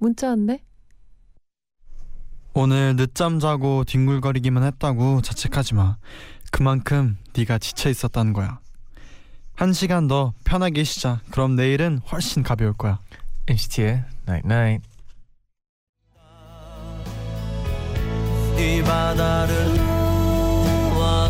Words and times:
문자 0.00 0.28
왔네. 0.28 0.62
오늘 2.54 2.96
늦잠 2.96 3.38
자고 3.38 3.84
뒹굴거리기만 3.84 4.64
했다고 4.64 5.20
자책하지 5.20 5.74
마. 5.74 5.98
그만큼 6.50 7.18
네가 7.36 7.58
지쳐 7.58 7.90
있었다는 7.90 8.32
거야. 8.32 8.58
한 9.54 9.72
시간 9.72 10.08
더 10.08 10.32
편하게 10.44 10.84
쉬자. 10.84 11.20
그럼 11.30 11.54
내일은 11.54 12.00
훨씬 12.10 12.42
가벼울 12.42 12.72
거야. 12.72 12.98
NCT의 13.46 14.04
Night 14.26 14.46
Night. 14.46 14.88
이 18.58 18.82
바다를 18.82 19.78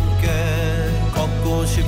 함께 0.00 1.10
걷고 1.12 1.66
싶 1.66 1.82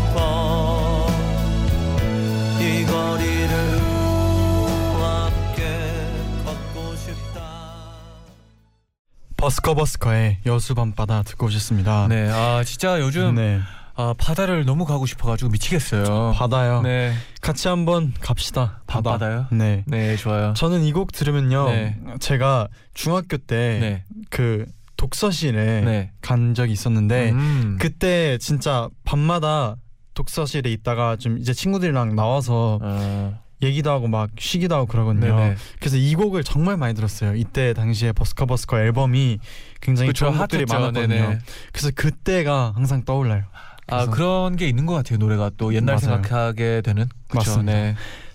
버스커 9.42 9.74
버스커의 9.74 10.38
여수 10.46 10.72
밤바다 10.76 11.24
듣고 11.24 11.46
오셨습니다. 11.46 12.06
네, 12.08 12.30
아 12.30 12.62
진짜 12.62 13.00
요즘 13.00 13.34
네. 13.34 13.58
아, 13.96 14.14
바다를 14.16 14.64
너무 14.64 14.84
가고 14.84 15.04
싶어가지고 15.04 15.50
미치겠어요. 15.50 16.32
바다요. 16.36 16.80
네, 16.82 17.12
같이 17.40 17.66
한번 17.66 18.14
갑시다. 18.20 18.80
바다. 18.86 19.10
밤바다요? 19.18 19.46
네. 19.50 19.82
네 19.88 20.16
좋아요. 20.16 20.54
저는 20.54 20.84
이 20.84 20.92
곡 20.92 21.10
들으면요. 21.10 21.64
네. 21.70 21.98
제가 22.20 22.68
중학교 22.94 23.36
때 23.36 23.78
네, 23.80 24.04
그 24.30 24.64
독서실에 24.96 25.80
네. 25.80 26.12
간 26.20 26.54
적이 26.54 26.70
있었는데 26.74 27.30
음. 27.32 27.78
그때 27.80 28.38
진짜 28.38 28.88
밤마다 29.02 29.74
독서실에 30.14 30.70
있다가 30.70 31.16
좀 31.16 31.38
이제 31.38 31.52
친구들이랑 31.52 32.14
나와서 32.14 32.78
어, 32.80 33.41
얘기도 33.62 33.90
하고 33.90 34.08
막 34.08 34.30
쉬기도 34.38 34.74
하고 34.74 34.86
그러거든요. 34.86 35.36
네네. 35.36 35.56
그래서 35.78 35.96
이 35.96 36.14
곡을 36.14 36.42
정말 36.44 36.76
많이 36.76 36.94
들었어요. 36.94 37.34
이때 37.36 37.72
당시에 37.74 38.12
버스커 38.12 38.46
버스커 38.46 38.80
앨범이 38.80 39.38
굉장히 39.80 40.08
그쵸, 40.08 40.26
좋은 40.26 40.38
곡들이. 40.38 40.64
많았거든요. 40.68 41.06
네네. 41.06 41.38
그래서 41.72 41.90
그때가 41.94 42.72
항상 42.74 43.04
떠올라요. 43.04 43.44
아 43.88 44.06
그런 44.06 44.56
게 44.56 44.68
있는 44.68 44.86
것 44.86 44.94
같아요 44.94 45.18
노래가 45.18 45.50
또 45.56 45.74
옛날 45.74 45.96
맞아요. 45.96 46.16
생각하게 46.22 46.80
되는 46.82 47.08
그쵸, 47.28 47.38
맞습니다. 47.50 47.72
네 47.72 47.94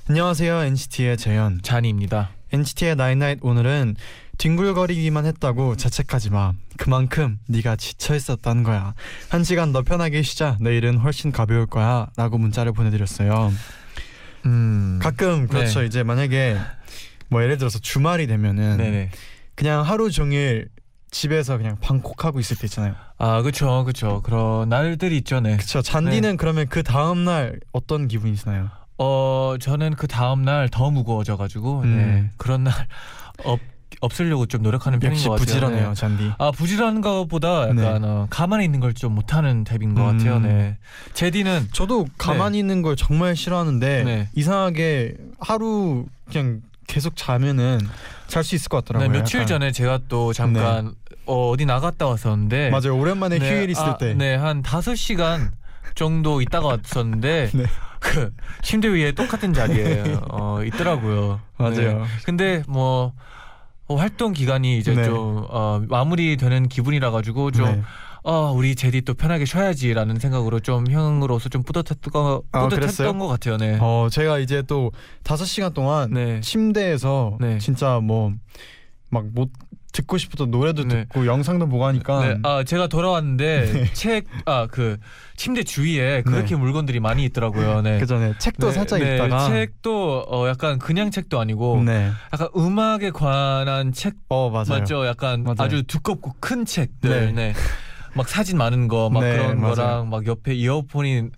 안녕하세요 0.09 0.63
NCT의 0.63 1.17
재현. 1.17 1.59
쟈니입니다. 1.63 2.29
NCT의 2.53 2.95
night 2.95 3.17
night 3.17 3.39
오늘은 3.41 3.95
뒹굴거리기만 4.37 5.25
했다고 5.25 5.75
자책하지 5.77 6.29
마. 6.29 6.53
그만큼 6.77 7.39
네가 7.47 7.75
지쳐 7.75 8.15
있었다는 8.15 8.63
거야. 8.63 8.93
한 9.29 9.43
시간 9.43 9.73
더 9.73 9.81
편하게 9.81 10.21
쉬자. 10.21 10.57
내일은 10.61 10.97
훨씬 10.97 11.31
가벼울 11.31 11.65
거야라고 11.65 12.37
문자를 12.37 12.71
보내드렸어요. 12.71 13.51
음 14.47 14.99
가끔 15.01 15.47
그렇죠. 15.47 15.81
네. 15.81 15.85
이제 15.85 16.03
만약에 16.03 16.57
뭐 17.29 17.43
예를 17.43 17.57
들어서 17.57 17.79
주말이 17.79 18.27
되면은 18.27 18.77
네네 18.77 19.09
그냥 19.55 19.81
하루 19.81 20.09
종일 20.09 20.69
집에서 21.11 21.57
그냥 21.57 21.77
방콕하고 21.81 22.39
있을 22.39 22.57
때 22.57 22.65
있잖아요. 22.65 22.95
아 23.17 23.41
그쵸 23.41 23.83
그쵸 23.85 24.21
그런 24.23 24.69
날들이 24.69 25.17
있죠 25.17 25.39
네. 25.39 25.57
그쵸. 25.57 25.81
잔디는 25.81 26.37
그러면 26.37 26.67
그 26.69 26.83
다음 26.83 27.25
날 27.25 27.59
어떤 27.71 28.07
기분이시나요? 28.07 28.69
어 28.99 29.55
저는 29.59 29.93
그 29.95 30.07
다음 30.07 30.41
날 30.43 30.69
더 30.69 30.89
무거워져 30.91 31.37
가지고 31.37 31.81
음. 31.81 31.95
네. 31.97 32.31
그런 32.37 32.63
날 32.63 32.73
없, 33.43 33.59
없으려고 33.99 34.45
좀 34.45 34.61
노력하는 34.61 34.99
편인 34.99 35.13
역시 35.15 35.27
것 35.27 35.31
같아요. 35.33 35.45
부지런해요, 35.45 35.87
네. 35.89 35.93
잔디. 35.95 36.31
아 36.37 36.51
부지런한 36.51 37.01
것보다 37.01 37.69
약간 37.69 38.03
어, 38.05 38.27
가만히 38.29 38.65
있는 38.65 38.79
걸 38.79 38.93
좀 38.93 39.13
못하는 39.15 39.63
타입인 39.63 39.93
것 39.95 40.09
음. 40.09 40.17
같아요. 40.17 40.39
네. 40.39 40.77
제디는 41.13 41.69
저도 41.71 42.07
가만히 42.17 42.57
있는 42.59 42.81
걸 42.81 42.95
정말 42.95 43.35
싫어하는데 43.35 44.03
네. 44.03 44.29
이상하게 44.35 45.15
하루 45.39 46.05
그냥 46.31 46.61
계속 46.87 47.15
자면은 47.15 47.79
잘 48.27 48.43
수 48.43 48.55
있을 48.55 48.69
것 48.69 48.77
같더라고요. 48.85 49.11
네, 49.11 49.17
며칠 49.19 49.37
약간. 49.41 49.47
전에 49.47 49.71
제가 49.71 49.99
또 50.07 50.31
잠깐 50.33 50.93
어, 51.25 51.49
어디 51.49 51.65
나갔다 51.65 52.07
왔었는데 52.07 52.69
맞아요. 52.69 52.97
오랜만에 52.97 53.39
네, 53.39 53.49
휴일 53.49 53.69
있을 53.69 53.83
아, 53.83 53.97
때. 53.97 54.13
네, 54.13 54.35
한 54.35 54.61
다섯 54.61 54.95
시간 54.95 55.51
정도 55.95 56.41
있다가 56.41 56.67
왔었는데 56.67 57.49
네. 57.53 57.65
그 57.99 58.31
침대 58.61 58.87
위에 58.89 59.11
똑같은 59.11 59.53
자리에 59.53 60.17
어, 60.29 60.61
있더라고요. 60.63 61.41
맞아요. 61.57 61.99
네. 61.99 62.03
근데 62.25 62.63
뭐 62.67 63.11
어, 63.87 63.95
활동 63.95 64.33
기간이 64.33 64.77
이제 64.77 64.93
네. 64.93 65.03
좀 65.05 65.45
어, 65.49 65.81
마무리되는 65.87 66.67
기분이라 66.67 67.11
가지고 67.11 67.51
좀 67.51 67.65
네. 67.65 67.81
어, 68.23 68.51
우리 68.51 68.75
제디 68.75 69.01
또 69.03 69.13
편하게 69.13 69.45
쉬어야지라는 69.45 70.19
생각으로 70.19 70.59
좀 70.59 70.89
형으로서 70.89 71.47
좀 71.49 71.63
뿌듯했던 71.63 72.11
거 72.11 72.43
아, 72.51 72.63
뿌듯했던 72.63 72.79
그랬어요? 72.79 73.17
것 73.17 73.27
같아요. 73.27 73.57
네. 73.57 73.77
어 73.79 74.07
제가 74.11 74.39
이제 74.39 74.61
또 74.67 74.91
다섯 75.23 75.45
시간 75.45 75.73
동안 75.73 76.11
네. 76.13 76.41
침대에서 76.41 77.37
네. 77.39 77.57
진짜 77.59 77.99
뭐 77.99 78.33
막 79.09 79.25
못 79.33 79.49
듣고 79.97 80.17
싶었던 80.19 80.51
노래도 80.51 80.83
네. 80.83 81.05
듣고 81.05 81.25
영상도 81.25 81.67
보고 81.67 81.85
하니까 81.85 82.19
네, 82.25 82.37
아 82.43 82.63
제가 82.63 82.87
돌아왔는데 82.87 83.71
네. 83.73 83.93
책아 83.93 84.67
그 84.69 84.97
침대 85.35 85.63
주위에 85.63 86.21
그렇게 86.23 86.55
물건들이 86.55 86.99
많이 86.99 87.23
있더라고요. 87.25 87.81
네. 87.81 87.99
그 87.99 88.05
전에 88.05 88.33
책도 88.37 88.67
네, 88.67 88.73
살짝 88.73 88.99
네, 88.99 89.15
읽다가 89.15 89.49
책도 89.49 90.25
어 90.29 90.47
약간 90.47 90.77
그냥 90.77 91.09
책도 91.09 91.39
아니고 91.39 91.81
네. 91.83 92.11
약간 92.33 92.47
음악에 92.55 93.09
관한 93.11 93.91
책 93.91 94.13
어 94.29 94.49
맞아요. 94.49 94.65
맞죠? 94.81 95.05
약간 95.07 95.43
맞아요. 95.43 95.55
아주 95.59 95.83
두껍고 95.83 96.33
큰 96.39 96.65
책들. 96.65 97.09
네. 97.27 97.31
네. 97.31 97.53
막 98.13 98.27
사진 98.27 98.57
많은 98.57 98.87
거막 98.87 99.23
네, 99.23 99.31
그런 99.37 99.61
맞아요. 99.61 99.75
거랑 99.75 100.09
막 100.09 100.25
옆에 100.27 100.53
이어폰이 100.53 101.29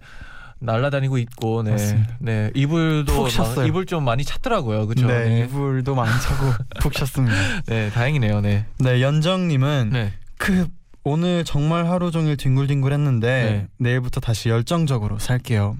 날라다니고 0.59 1.17
있고 1.19 1.63
네. 1.63 1.71
맞습니다. 1.71 2.17
네. 2.19 2.51
이불도 2.53 3.25
푹 3.25 3.55
막. 3.55 3.65
이불 3.65 3.85
좀 3.85 4.03
많이 4.03 4.23
찼더라고요. 4.23 4.87
그렇죠? 4.87 5.07
네, 5.07 5.25
네. 5.25 5.39
이불도 5.41 5.95
많이 5.95 6.11
차고 6.21 6.53
푹 6.81 6.93
쉬었습니다. 6.93 7.35
네, 7.67 7.89
다행이네요. 7.91 8.41
네. 8.41 8.65
네, 8.77 9.01
연정 9.01 9.47
님은 9.47 9.89
네. 9.93 10.13
그 10.37 10.67
오늘 11.03 11.43
정말 11.45 11.87
하루 11.87 12.11
종일 12.11 12.35
뒹굴뒹굴 12.37 12.91
했는데 12.91 13.27
네. 13.27 13.67
내일부터 13.77 14.19
다시 14.19 14.49
열정적으로 14.49 15.17
살게요. 15.17 15.77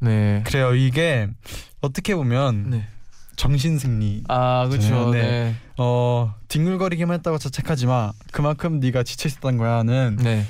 네. 0.00 0.42
그래요. 0.46 0.74
이게 0.74 1.28
어떻게 1.80 2.14
보면 2.14 2.70
네. 2.70 2.86
정신 3.36 3.78
승리. 3.78 4.24
아, 4.28 4.66
그렇죠. 4.68 5.10
네. 5.10 5.22
네. 5.22 5.54
어 5.78 6.34
뒹굴거리기만 6.48 7.18
했다고 7.18 7.38
자책하지 7.38 7.86
마. 7.86 8.12
그만큼 8.32 8.80
네가 8.80 9.04
지쳐 9.04 9.28
있었던 9.28 9.58
거야는 9.58 10.16
네. 10.22 10.44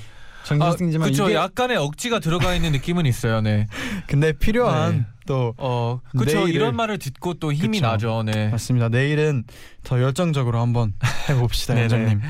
정신 0.47 0.79
승리지만 0.79 1.07
그렇죠. 1.07 1.25
이게 1.27 1.35
약간의 1.35 1.77
억지가 1.77 2.21
들어가 2.21 2.55
있는 2.55 2.73
느낌은 2.73 3.05
있어요. 3.07 3.41
네. 3.41 3.67
근데 4.07 4.33
필요한 4.33 4.99
네. 4.99 5.05
또 5.27 5.55
어, 5.59 6.01
그렇죠. 6.13 6.45
내일을- 6.45 6.55
이런 6.55 6.77
말을 6.77 6.99
듣고 6.99 7.35
또 7.35 7.53
힘이 7.53 7.79
그쵸. 7.81 7.87
나죠. 7.91 8.23
네. 8.25 8.49
맞습니다. 8.49 8.89
내일은 8.89 9.45
더 9.83 10.01
열정적으로 10.01 10.61
한번 10.61 10.93
해봅시다. 11.29 11.81
연정님. 11.81 12.21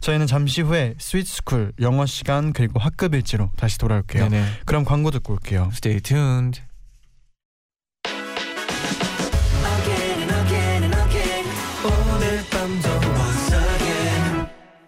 저희는 0.00 0.26
잠시 0.26 0.62
후에 0.62 0.94
스윗스쿨 0.98 1.72
영어 1.80 2.06
시간 2.06 2.52
그리고 2.52 2.78
학급 2.78 3.14
일지로 3.14 3.50
다시 3.56 3.78
돌아올게요. 3.78 4.28
네네. 4.28 4.46
그럼 4.64 4.84
광고 4.84 5.10
듣고 5.10 5.34
올게요. 5.34 5.70
Stay 5.72 6.00
tuned. 6.00 6.62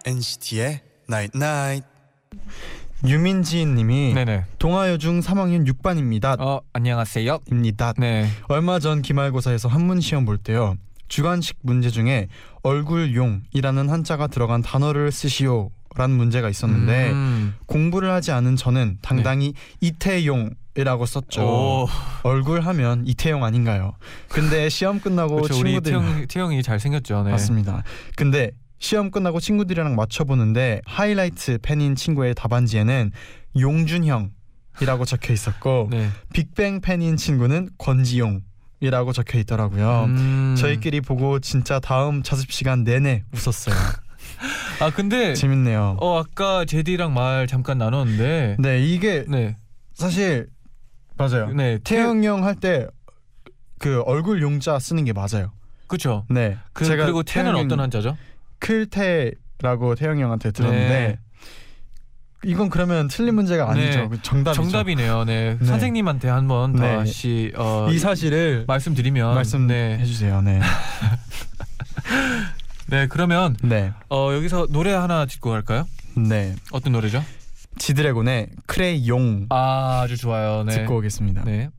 NCT의 0.05 0.81
Night 1.09 1.35
Night. 1.35 1.85
유민지님이 3.03 4.13
네네. 4.13 4.45
동아여중 4.59 5.21
3학년 5.21 5.67
6반입니다. 5.67 6.39
어, 6.39 6.61
안녕하세요. 6.73 7.39
입니다. 7.51 7.93
네. 7.97 8.27
얼마 8.47 8.79
전 8.79 9.01
기말고사에서 9.01 9.69
한문 9.69 10.01
시험 10.01 10.25
볼 10.25 10.37
때요. 10.37 10.75
주관식 11.07 11.57
문제 11.61 11.89
중에 11.89 12.27
얼굴용이라는 12.63 13.89
한자가 13.89 14.27
들어간 14.27 14.61
단어를 14.61 15.11
쓰시오 15.11 15.71
라는 15.95 16.15
문제가 16.15 16.47
있었는데 16.49 17.11
음. 17.11 17.55
공부를 17.65 18.11
하지 18.11 18.31
않은 18.31 18.55
저는 18.55 18.99
당당히 19.01 19.53
이태용 19.81 20.51
이라고 20.75 21.05
썼죠. 21.05 21.41
오. 21.41 21.87
얼굴 22.23 22.61
하면 22.61 23.05
이태용 23.05 23.43
아닌가요? 23.43 23.93
근데 24.29 24.69
시험 24.69 25.01
끝나고 25.01 25.35
그렇죠. 25.35 25.59
우리 25.59 25.71
친구들 25.71 25.91
태영 25.91 26.27
태영이 26.27 26.63
잘 26.63 26.79
생겼죠. 26.79 27.23
네. 27.23 27.31
맞습니다. 27.31 27.83
근데 28.15 28.51
시험 28.81 29.11
끝나고 29.11 29.39
친구들이랑 29.39 29.95
맞춰보는데 29.95 30.81
하이라이트 30.85 31.59
팬인 31.61 31.95
친구의 31.95 32.33
답안지에는 32.35 33.11
용준형이라고 33.57 35.05
적혀 35.05 35.31
있었고 35.31 35.87
네. 35.93 36.09
빅뱅 36.33 36.81
팬인 36.81 37.15
친구는 37.15 37.69
권지용 37.77 38.41
이라고 38.81 39.13
적혀 39.13 39.37
있더라고요. 39.39 40.05
음. 40.05 40.55
저희끼리 40.57 41.01
보고 41.01 41.39
진짜 41.39 41.79
다음 41.79 42.23
자습 42.23 42.51
시간 42.51 42.83
내내 42.83 43.23
웃었어요. 43.31 43.75
아 44.79 44.89
근데 44.89 45.35
재밌네요. 45.35 45.97
어 46.01 46.17
아까 46.19 46.65
제디랑 46.65 47.13
말 47.13 47.45
잠깐 47.45 47.77
나눴는데 47.77 48.57
네 48.59 48.83
이게 48.83 49.23
네. 49.27 49.57
사실 49.93 50.49
맞아요. 51.15 51.53
네. 51.53 51.77
태영 51.83 52.23
형할 52.23 52.55
때 52.55 52.87
그 53.81 54.01
얼굴 54.03 54.41
용자 54.41 54.77
쓰는 54.79 55.03
게 55.05 55.11
맞아요. 55.11 55.51
그쵸. 55.87 56.23
네. 56.29 56.57
그, 56.71 56.85
제가 56.85 57.03
그리고 57.03 57.23
태는 57.23 57.55
어떤 57.55 57.71
형 57.71 57.79
한자죠? 57.81 58.15
클테라고 58.61 59.95
태영 59.95 60.19
형한테 60.19 60.51
들었는데 60.51 60.87
네. 60.87 61.19
이건 62.43 62.69
그러면 62.69 63.07
틀린 63.07 63.35
문제가 63.35 63.69
아니죠. 63.69 63.99
네. 63.99 64.07
그 64.07 64.21
정답이죠. 64.21 64.63
정답이네요. 64.63 65.25
네. 65.25 65.57
네. 65.59 65.65
선생님한테 65.65 66.29
한번 66.29 66.73
네. 66.73 66.97
다시 66.97 67.51
어, 67.55 67.87
이 67.91 67.99
사실을 67.99 68.65
말씀드리면 68.67 69.35
말씀해 69.35 69.97
네. 69.97 70.05
주세요. 70.05 70.41
네. 70.41 70.59
네, 72.87 73.07
그러면 73.07 73.55
네. 73.61 73.93
어, 74.09 74.31
여기서 74.33 74.67
노래 74.71 74.91
하나 74.93 75.25
듣고 75.25 75.51
갈까요? 75.51 75.87
네. 76.17 76.55
어떤 76.71 76.93
노래죠? 76.93 77.23
지드래곤의 77.77 78.49
크레용 78.65 79.45
아, 79.49 80.01
아주 80.03 80.17
좋아요. 80.17 80.63
네. 80.63 80.75
듣고 80.75 80.97
오겠습니다. 80.97 81.43
네. 81.45 81.69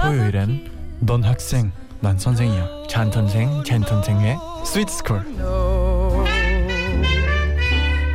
토요일엔 0.00 0.70
넌 1.00 1.22
학생, 1.22 1.70
난 2.00 2.18
선생이야. 2.18 2.84
잔 2.88 3.12
선생, 3.12 3.62
젠 3.62 3.82
선생의 3.82 4.38
스위트 4.64 4.90
스쿨. 4.90 5.22
no? 5.36 6.24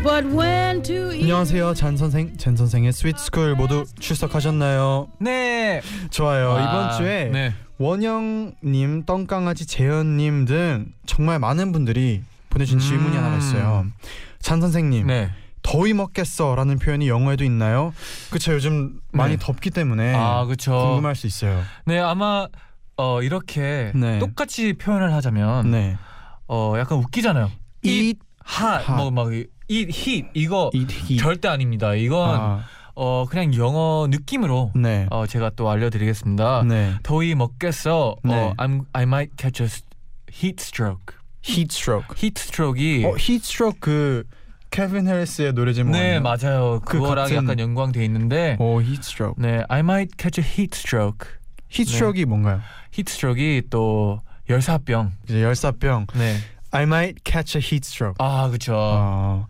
But 0.03 0.25
when 0.27 0.81
to 0.83 1.11
eat 1.11 1.21
안녕하세요, 1.21 1.75
잔 1.75 1.95
선생, 1.97 2.35
젠 2.37 2.55
선생의 2.55 2.93
스위트 2.93 3.19
스쿨 3.21 3.53
모두 3.55 3.85
출석하셨나요? 3.99 5.09
네. 5.19 5.81
좋아요. 6.09 6.49
와, 6.49 6.61
이번 6.61 6.97
주에 6.97 7.25
네. 7.25 7.53
원영님, 7.77 9.03
똥강아지 9.05 9.67
재현님 9.67 10.45
등 10.45 10.87
정말 11.05 11.37
많은 11.37 11.71
분들이 11.71 12.23
보내준 12.49 12.77
음. 12.77 12.79
질문이 12.79 13.15
하나가 13.15 13.37
있어요. 13.37 13.85
잔 14.39 14.61
선생님, 14.61 15.05
네. 15.07 15.29
더위 15.65 15.93
먹겠어라는 15.93 16.77
표현이 16.77 17.09
영어에도 17.09 17.43
있나요? 17.43 17.91
그쵸 18.29 18.53
요즘 18.53 18.99
많이 19.11 19.37
네. 19.37 19.43
덥기 19.43 19.71
때문에 19.71 20.13
아, 20.15 20.45
그렇죠. 20.45 20.71
궁금할 20.71 21.15
수 21.15 21.25
있어요. 21.25 21.63
네, 21.85 21.99
아마 21.99 22.47
어, 22.97 23.21
이렇게 23.23 23.91
네. 23.95 24.19
똑같이 24.19 24.73
표현을 24.73 25.11
하자면 25.13 25.71
네. 25.71 25.97
어, 26.47 26.75
약간 26.77 26.99
웃기잖아요. 26.99 27.51
eat 27.83 28.19
핫, 28.43 28.81
hot. 28.87 28.91
뭐막 28.91 29.33
eat 29.33 29.47
heat 29.91 30.27
이거 30.35 30.69
eat 30.73 30.93
heat. 30.95 31.17
절대 31.17 31.47
아닙니다. 31.47 31.95
이건 31.95 32.39
아, 32.39 32.63
어 32.93 33.25
그냥 33.27 33.53
영어 33.55 34.07
느낌으로 34.09 34.71
네. 34.75 35.07
어 35.09 35.25
제가 35.25 35.51
또 35.55 35.69
알려드리겠습니다. 35.69 36.63
네. 36.67 36.93
더위 37.03 37.33
먹겠어. 37.33 38.15
네. 38.23 38.33
어 38.35 38.53
I'm 38.57 38.85
I 38.93 39.03
might 39.03 39.31
catch 39.37 39.63
a 39.63 39.67
heat 40.31 40.61
stroke. 40.61 41.15
heat 41.43 41.73
stroke. 41.75 42.15
heat 42.17 42.39
stroke이 42.39 43.03
어, 43.05 43.09
heat 43.17 43.41
stroke 43.43 43.79
그 43.79 44.23
케빈 44.71 45.07
해리스의 45.07 45.53
노래 45.53 45.73
제목 45.73 45.91
네? 45.93 46.19
맞아요. 46.19 46.81
그 46.85 46.97
그거랑 46.99 47.27
같은- 47.27 47.35
약간 47.35 47.59
연관돼 47.59 48.03
있는데 48.05 48.57
오, 48.59 48.81
stroke. 49.03 49.41
네 49.41 49.63
I 49.69 49.79
might 49.79 50.11
catch 50.17 50.39
a 50.41 50.45
heat 50.45 50.71
stroke. 50.77 51.29
heat 51.71 51.89
네. 51.91 51.97
뭔가요? 52.25 52.61
stroke이 53.11 53.63
또 53.69 54.21
열사병. 54.49 55.11
이제 55.25 55.41
열사병. 55.41 56.07
네. 56.15 56.37
I 56.71 56.83
might 56.83 57.21
catch 57.23 57.57
a 57.57 57.61
heat 57.61 57.85
stroke. 57.87 58.15
아 58.19 58.47
그렇죠. 58.49 58.73
어, 58.75 59.47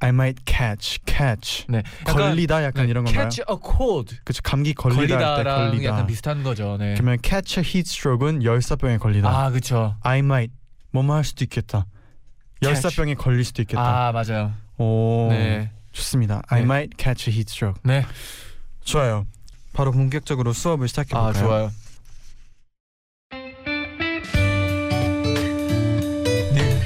I 0.00 0.10
might 0.10 0.42
catch, 0.44 0.98
catch. 1.06 1.66
네. 1.68 1.82
걸리다 2.04 2.64
약간 2.64 2.84
네, 2.86 2.90
이런 2.90 3.04
건가요? 3.04 3.30
catch 3.30 3.42
a 3.48 3.56
cold. 3.64 4.16
그쵸 4.24 4.40
감기 4.42 4.74
걸리다 4.74 4.98
걸리다랑 5.18 5.70
걸리다. 5.70 5.84
약간 5.92 6.06
비슷한 6.06 6.42
거죠. 6.42 6.76
네. 6.78 6.94
그러면 6.94 7.18
catch 7.22 7.60
a 7.60 7.64
heat 7.64 7.88
stroke은 7.88 8.42
열사병에 8.42 8.98
걸리다. 8.98 9.28
아 9.28 9.50
그렇죠. 9.50 9.94
I 10.02 10.18
might 10.18 10.52
뭐뭐 10.90 11.14
할 11.14 11.24
수도 11.24 11.44
있겠다. 11.44 11.86
열사병에 12.62 13.14
걸릴 13.14 13.44
수도 13.44 13.62
있겠다. 13.62 14.08
아 14.08 14.12
맞아요. 14.12 14.52
오, 14.78 15.28
네. 15.30 15.70
좋습니다. 15.92 16.42
I 16.48 16.60
네. 16.60 16.64
might 16.64 16.96
catch 16.98 17.30
a 17.30 17.34
heat 17.34 17.50
stroke. 17.50 17.80
네. 17.84 18.04
좋아요. 18.84 19.26
바로 19.72 19.92
본격적으로 19.92 20.52
수업을 20.52 20.88
시작해 20.88 21.16
아 21.16 21.24
볼까요? 21.32 21.44
좋아요. 21.44 21.70
네. 26.54 26.80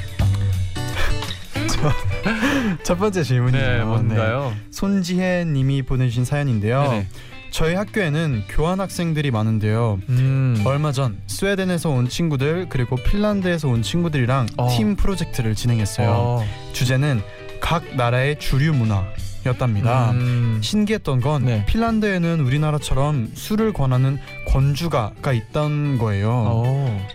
첫 2.83 2.97
번째 2.97 3.23
질문이에요. 3.23 3.77
네, 3.77 3.83
뭔가요? 3.83 4.55
손지혜 4.71 5.45
님이 5.45 5.81
보내주신 5.83 6.25
사연인데요. 6.25 6.83
네네. 6.83 7.07
저희 7.51 7.75
학교에는 7.75 8.43
교환 8.49 8.79
학생들이 8.79 9.31
많은데요. 9.31 9.99
음. 10.09 10.61
얼마 10.65 10.91
전 10.91 11.17
스웨덴에서 11.27 11.89
온 11.89 12.07
친구들 12.07 12.67
그리고 12.69 12.95
핀란드에서 12.95 13.67
온 13.67 13.81
친구들이랑 13.81 14.47
어. 14.57 14.69
팀 14.69 14.95
프로젝트를 14.95 15.55
진행했어요. 15.55 16.09
어. 16.09 16.45
주제는 16.73 17.21
각 17.59 17.83
나라의 17.95 18.39
주류 18.39 18.73
문화 18.73 19.05
였답니다. 19.45 20.11
음. 20.11 20.59
신기했던 20.61 21.21
건 21.21 21.45
네. 21.45 21.65
핀란드에는 21.65 22.41
우리나라처럼 22.41 23.31
술을 23.33 23.73
권하는 23.73 24.19
권주가가 24.47 25.33
있던 25.33 25.97
거예요. 25.97 26.29
어. 26.31 27.07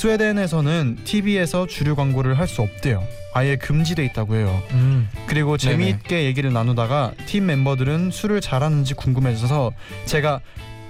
스웨덴에서는 0.00 0.96
TV에서 1.04 1.66
주류 1.66 1.94
광고를 1.94 2.38
할 2.38 2.48
수 2.48 2.62
없대요. 2.62 3.04
아예 3.34 3.56
금지돼 3.56 4.02
있다고 4.06 4.34
해요. 4.34 4.60
음. 4.72 5.08
그리고 5.26 5.56
네네. 5.58 5.72
재미있게 5.72 6.24
얘기를 6.24 6.50
나누다가 6.52 7.12
팀 7.26 7.44
멤버들은 7.46 8.10
술을 8.10 8.40
잘하는지 8.40 8.94
궁금해져서 8.94 9.72
제가 10.06 10.40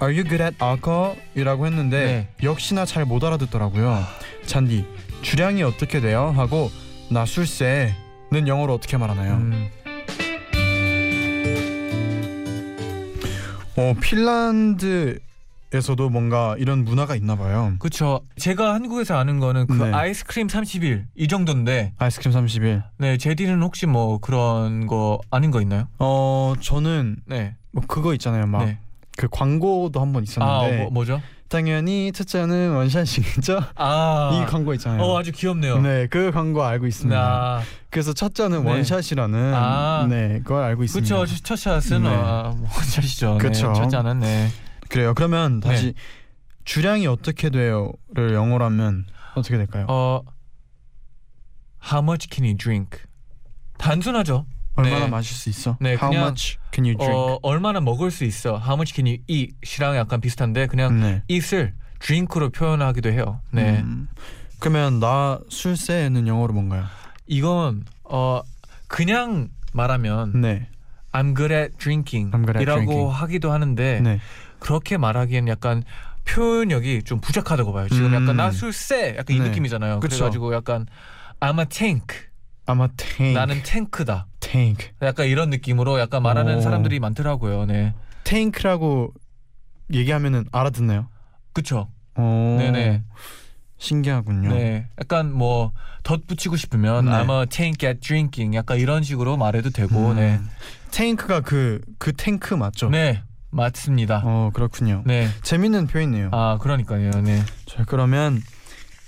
Are 0.01 0.17
you 0.17 0.23
good 0.23 0.41
at 0.41 0.55
alcohol? 0.63 1.17
이라고 1.35 1.67
했는데 1.67 2.05
네. 2.05 2.27
역시나 2.41 2.85
잘 2.85 3.05
못 3.05 3.21
알아듣더라고요. 3.23 4.01
잔디 4.45 4.85
주량이 5.23 5.61
어떻게 5.61 5.99
돼요? 5.99 6.33
하고 6.35 6.71
나 7.09 7.25
술세는 7.25 8.47
영어로 8.47 8.73
어떻게 8.73 8.95
말하나요? 8.97 9.33
음. 9.33 9.69
어 13.75 13.93
핀란드 14.01 15.19
에서도 15.73 16.09
뭔가 16.09 16.55
이런 16.57 16.83
문화가 16.83 17.15
있나 17.15 17.37
봐요. 17.37 17.73
그쵸. 17.79 18.21
제가 18.37 18.73
한국에서 18.73 19.17
아는 19.17 19.39
거는 19.39 19.67
그 19.67 19.73
네. 19.73 19.93
아이스크림 19.93 20.47
30일 20.47 21.05
이 21.15 21.27
정도인데, 21.29 21.93
아이스크림 21.97 22.35
30일. 22.35 22.83
네 22.97 23.17
제디는 23.17 23.61
혹시 23.61 23.85
뭐 23.85 24.17
그런 24.19 24.85
거 24.85 25.21
아닌 25.31 25.49
거 25.49 25.61
있나요? 25.61 25.87
어 25.97 26.53
저는 26.59 27.17
네. 27.25 27.55
뭐 27.71 27.83
그거 27.87 28.13
있잖아요. 28.13 28.47
막그 28.47 28.65
네. 28.65 29.27
광고도 29.31 30.01
한번아 30.01 30.23
있었는데 30.23 30.77
뭐, 30.83 30.91
뭐죠? 30.91 31.21
당연히 31.47 32.11
첫째는 32.13 32.71
원샷이겠죠? 32.73 33.61
아. 33.75 34.31
이 34.43 34.51
광고 34.51 34.73
있잖아요. 34.73 35.01
어 35.01 35.17
아주 35.19 35.31
귀엽네요. 35.31 35.79
네, 35.81 36.07
그 36.07 36.31
광고 36.31 36.63
알고 36.63 36.85
있습니다. 36.85 37.17
아, 37.17 37.61
그래서 37.89 38.11
첫째는 38.11 38.63
네. 38.65 38.69
원샷이라는 38.69 39.53
아. 39.55 40.05
네, 40.09 40.39
그걸 40.43 40.63
알고 40.63 40.83
있습니다. 40.83 41.17
그쵸. 41.17 41.35
첫 41.43 41.55
샷은 41.55 42.03
네. 42.03 42.09
아, 42.09 42.53
뭐 42.57 42.67
샷이죠. 42.69 43.37
그쵸. 43.37 43.67
네, 43.71 43.73
첫 43.73 43.89
잔은 43.89 44.19
네. 44.19 44.49
그래요. 44.91 45.13
그러면 45.13 45.61
다시 45.61 45.85
네. 45.87 45.93
주량이 46.65 47.07
어떻게 47.07 47.49
돼요를 47.49 48.33
영어로 48.33 48.65
하면 48.65 49.05
어떻게 49.35 49.57
될까요? 49.57 49.85
어 49.89 50.21
How 51.83 52.03
much 52.03 52.27
can 52.31 52.45
you 52.45 52.55
drink? 52.57 52.99
단순하죠. 53.77 54.45
얼마나 54.75 55.05
네. 55.05 55.07
마실 55.09 55.35
수 55.35 55.49
있어? 55.49 55.77
네, 55.81 55.93
How 55.93 56.09
그냥, 56.11 56.23
much 56.27 56.57
can 56.73 56.85
you 56.85 56.95
drink? 56.97 57.15
어 57.17 57.39
얼마나 57.41 57.79
먹을 57.81 58.11
수 58.11 58.23
있어? 58.25 58.57
How 58.57 58.73
much 58.75 58.93
can 58.93 59.07
you 59.07 59.17
eat이랑 59.27 59.95
약간 59.95 60.21
비슷한데 60.21 60.67
그냥 60.67 60.99
네. 60.99 61.23
eat을 61.29 61.73
drink로 61.99 62.49
표현하기도 62.49 63.11
해요. 63.11 63.41
네. 63.51 63.79
음, 63.79 64.07
그러면 64.59 64.99
나 64.99 65.39
술세는 65.49 66.27
영어로 66.27 66.53
뭔가요? 66.53 66.85
이건 67.27 67.85
어 68.03 68.41
그냥 68.87 69.49
말하면 69.73 70.39
네. 70.41 70.67
I'm 71.13 71.35
good 71.35 71.53
at 71.53 71.77
drinking 71.77 72.31
I'm 72.31 72.45
good 72.45 72.57
at 72.57 72.61
이라고 72.63 72.81
drinking. 72.83 73.13
하기도 73.13 73.51
하는데 73.51 73.99
네. 74.01 74.19
그렇게 74.61 74.95
말하기엔 74.95 75.49
약간 75.49 75.83
표현력이 76.23 77.03
좀 77.03 77.19
부족하다고 77.19 77.73
봐요. 77.73 77.89
지금 77.89 78.13
음. 78.13 78.13
약간 78.13 78.37
나 78.37 78.51
술세 78.51 79.15
약간 79.17 79.35
이 79.35 79.39
네. 79.39 79.49
느낌이잖아요. 79.49 79.99
그쵸. 79.99 80.15
그래가지고 80.15 80.53
약간 80.53 80.85
I'm 81.41 81.59
a 81.59 81.65
tank 81.65 82.15
아마 82.67 82.87
tank. 82.95 83.33
나는 83.33 83.61
탱크다. 83.63 84.27
tank. 84.39 84.91
약간 85.01 85.25
이런 85.25 85.49
느낌으로 85.49 85.99
약간 85.99 86.21
말하는 86.23 86.57
오. 86.57 86.61
사람들이 86.61 86.99
많더라고요. 86.99 87.65
네. 87.65 87.93
tank라고 88.23 89.13
얘기하면은 89.91 90.45
알아듣나요? 90.51 91.07
그쵸. 91.53 91.89
오, 92.15 92.21
네네. 92.59 93.03
신기하군요. 93.79 94.49
네. 94.49 94.87
약간 94.99 95.33
뭐 95.33 95.71
덧붙이고 96.03 96.55
싶으면 96.55 97.05
네. 97.05 97.11
I'm 97.11 97.29
a 97.31 97.47
tank 97.47 97.87
at 97.89 97.99
drinking. 97.99 98.55
약간 98.55 98.77
이런 98.77 99.01
식으로 99.01 99.37
말해도 99.37 99.71
되고. 99.71 100.11
음, 100.11 100.15
네. 100.17 100.39
탱크가 100.91 101.41
그 101.41 101.81
그 101.97 102.13
탱크 102.13 102.53
맞죠? 102.53 102.89
네. 102.89 103.23
맞습니다. 103.51 104.21
어 104.23 104.49
그렇군요. 104.53 105.03
네. 105.05 105.27
재밌는 105.43 105.87
표현이에요. 105.87 106.29
아, 106.31 106.57
그러니까요. 106.61 107.11
네. 107.21 107.43
자 107.65 107.83
그러면 107.85 108.41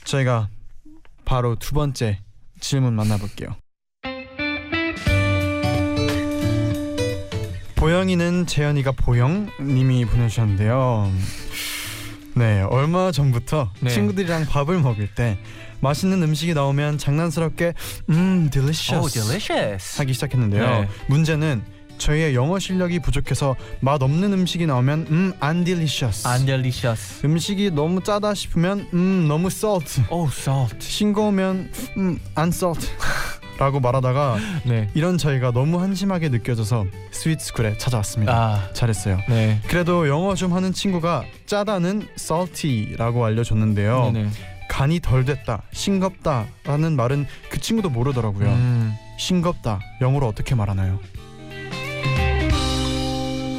저희가 0.03 0.49
바로 1.25 1.55
두 1.55 1.73
번째 1.73 2.19
질문 2.59 2.93
만나볼게요. 2.93 3.55
보영이는 7.75 8.45
재현이가 8.45 8.93
보영님이 8.93 10.05
보내주셨는데요. 10.05 11.11
네 12.35 12.61
얼마 12.61 13.11
전부터 13.11 13.71
네. 13.81 13.89
친구들이랑 13.89 14.45
밥을 14.45 14.79
먹을 14.79 15.13
때 15.13 15.37
맛있는 15.81 16.23
음식이 16.23 16.53
나오면 16.53 16.97
장난스럽게 16.97 17.73
음 18.09 18.49
delicious 18.49 18.95
Oh, 18.95 19.11
delicious. 19.11 19.99
하기 19.99 20.13
시작했는데요. 20.13 20.65
네. 20.65 20.87
문제는 21.07 21.61
저희의 22.03 22.35
영어 22.35 22.59
실력이 22.59 22.99
부족해서 22.99 23.55
맛 23.79 24.03
없는 24.03 24.33
음식이 24.33 24.65
나오면 24.65 25.07
음안 25.09 25.63
delicious 25.63 26.27
안 26.27 26.45
delicious. 26.45 27.25
음식이 27.25 27.71
너무 27.71 28.03
짜다 28.03 28.33
싶으면 28.33 28.85
음 28.93 29.27
너무 29.29 29.47
salt 29.47 30.01
Oh, 30.11 30.29
salt. 30.29 30.75
싱거우면 30.79 31.71
음안 31.97 32.49
salt 32.49 32.85
라고 33.57 33.79
말하다가 33.79 34.37
네. 34.65 34.89
이런 34.95 35.17
저희가 35.17 35.51
너무 35.51 35.79
한심하게 35.79 36.27
느껴져서 36.27 36.85
스윗스쿨에 37.11 37.77
찾아왔습니다 37.77 38.33
아, 38.33 38.73
잘했어요 38.73 39.19
네. 39.29 39.61
그래도 39.69 40.09
영어 40.09 40.35
좀 40.35 40.51
하는 40.51 40.73
친구가 40.73 41.23
짜다는 41.45 42.05
salty라고 42.19 43.23
알려줬는데요 43.23 44.11
네네. 44.11 44.29
간이 44.69 44.99
덜 44.99 45.23
됐다 45.23 45.61
싱겁다 45.71 46.47
라는 46.65 46.97
말은 46.97 47.27
그 47.49 47.61
친구도 47.61 47.89
모르더라고요 47.89 48.47
음. 48.49 48.93
싱겁다 49.17 49.79
영어로 50.01 50.27
어떻게 50.27 50.53
말하나요? 50.55 50.99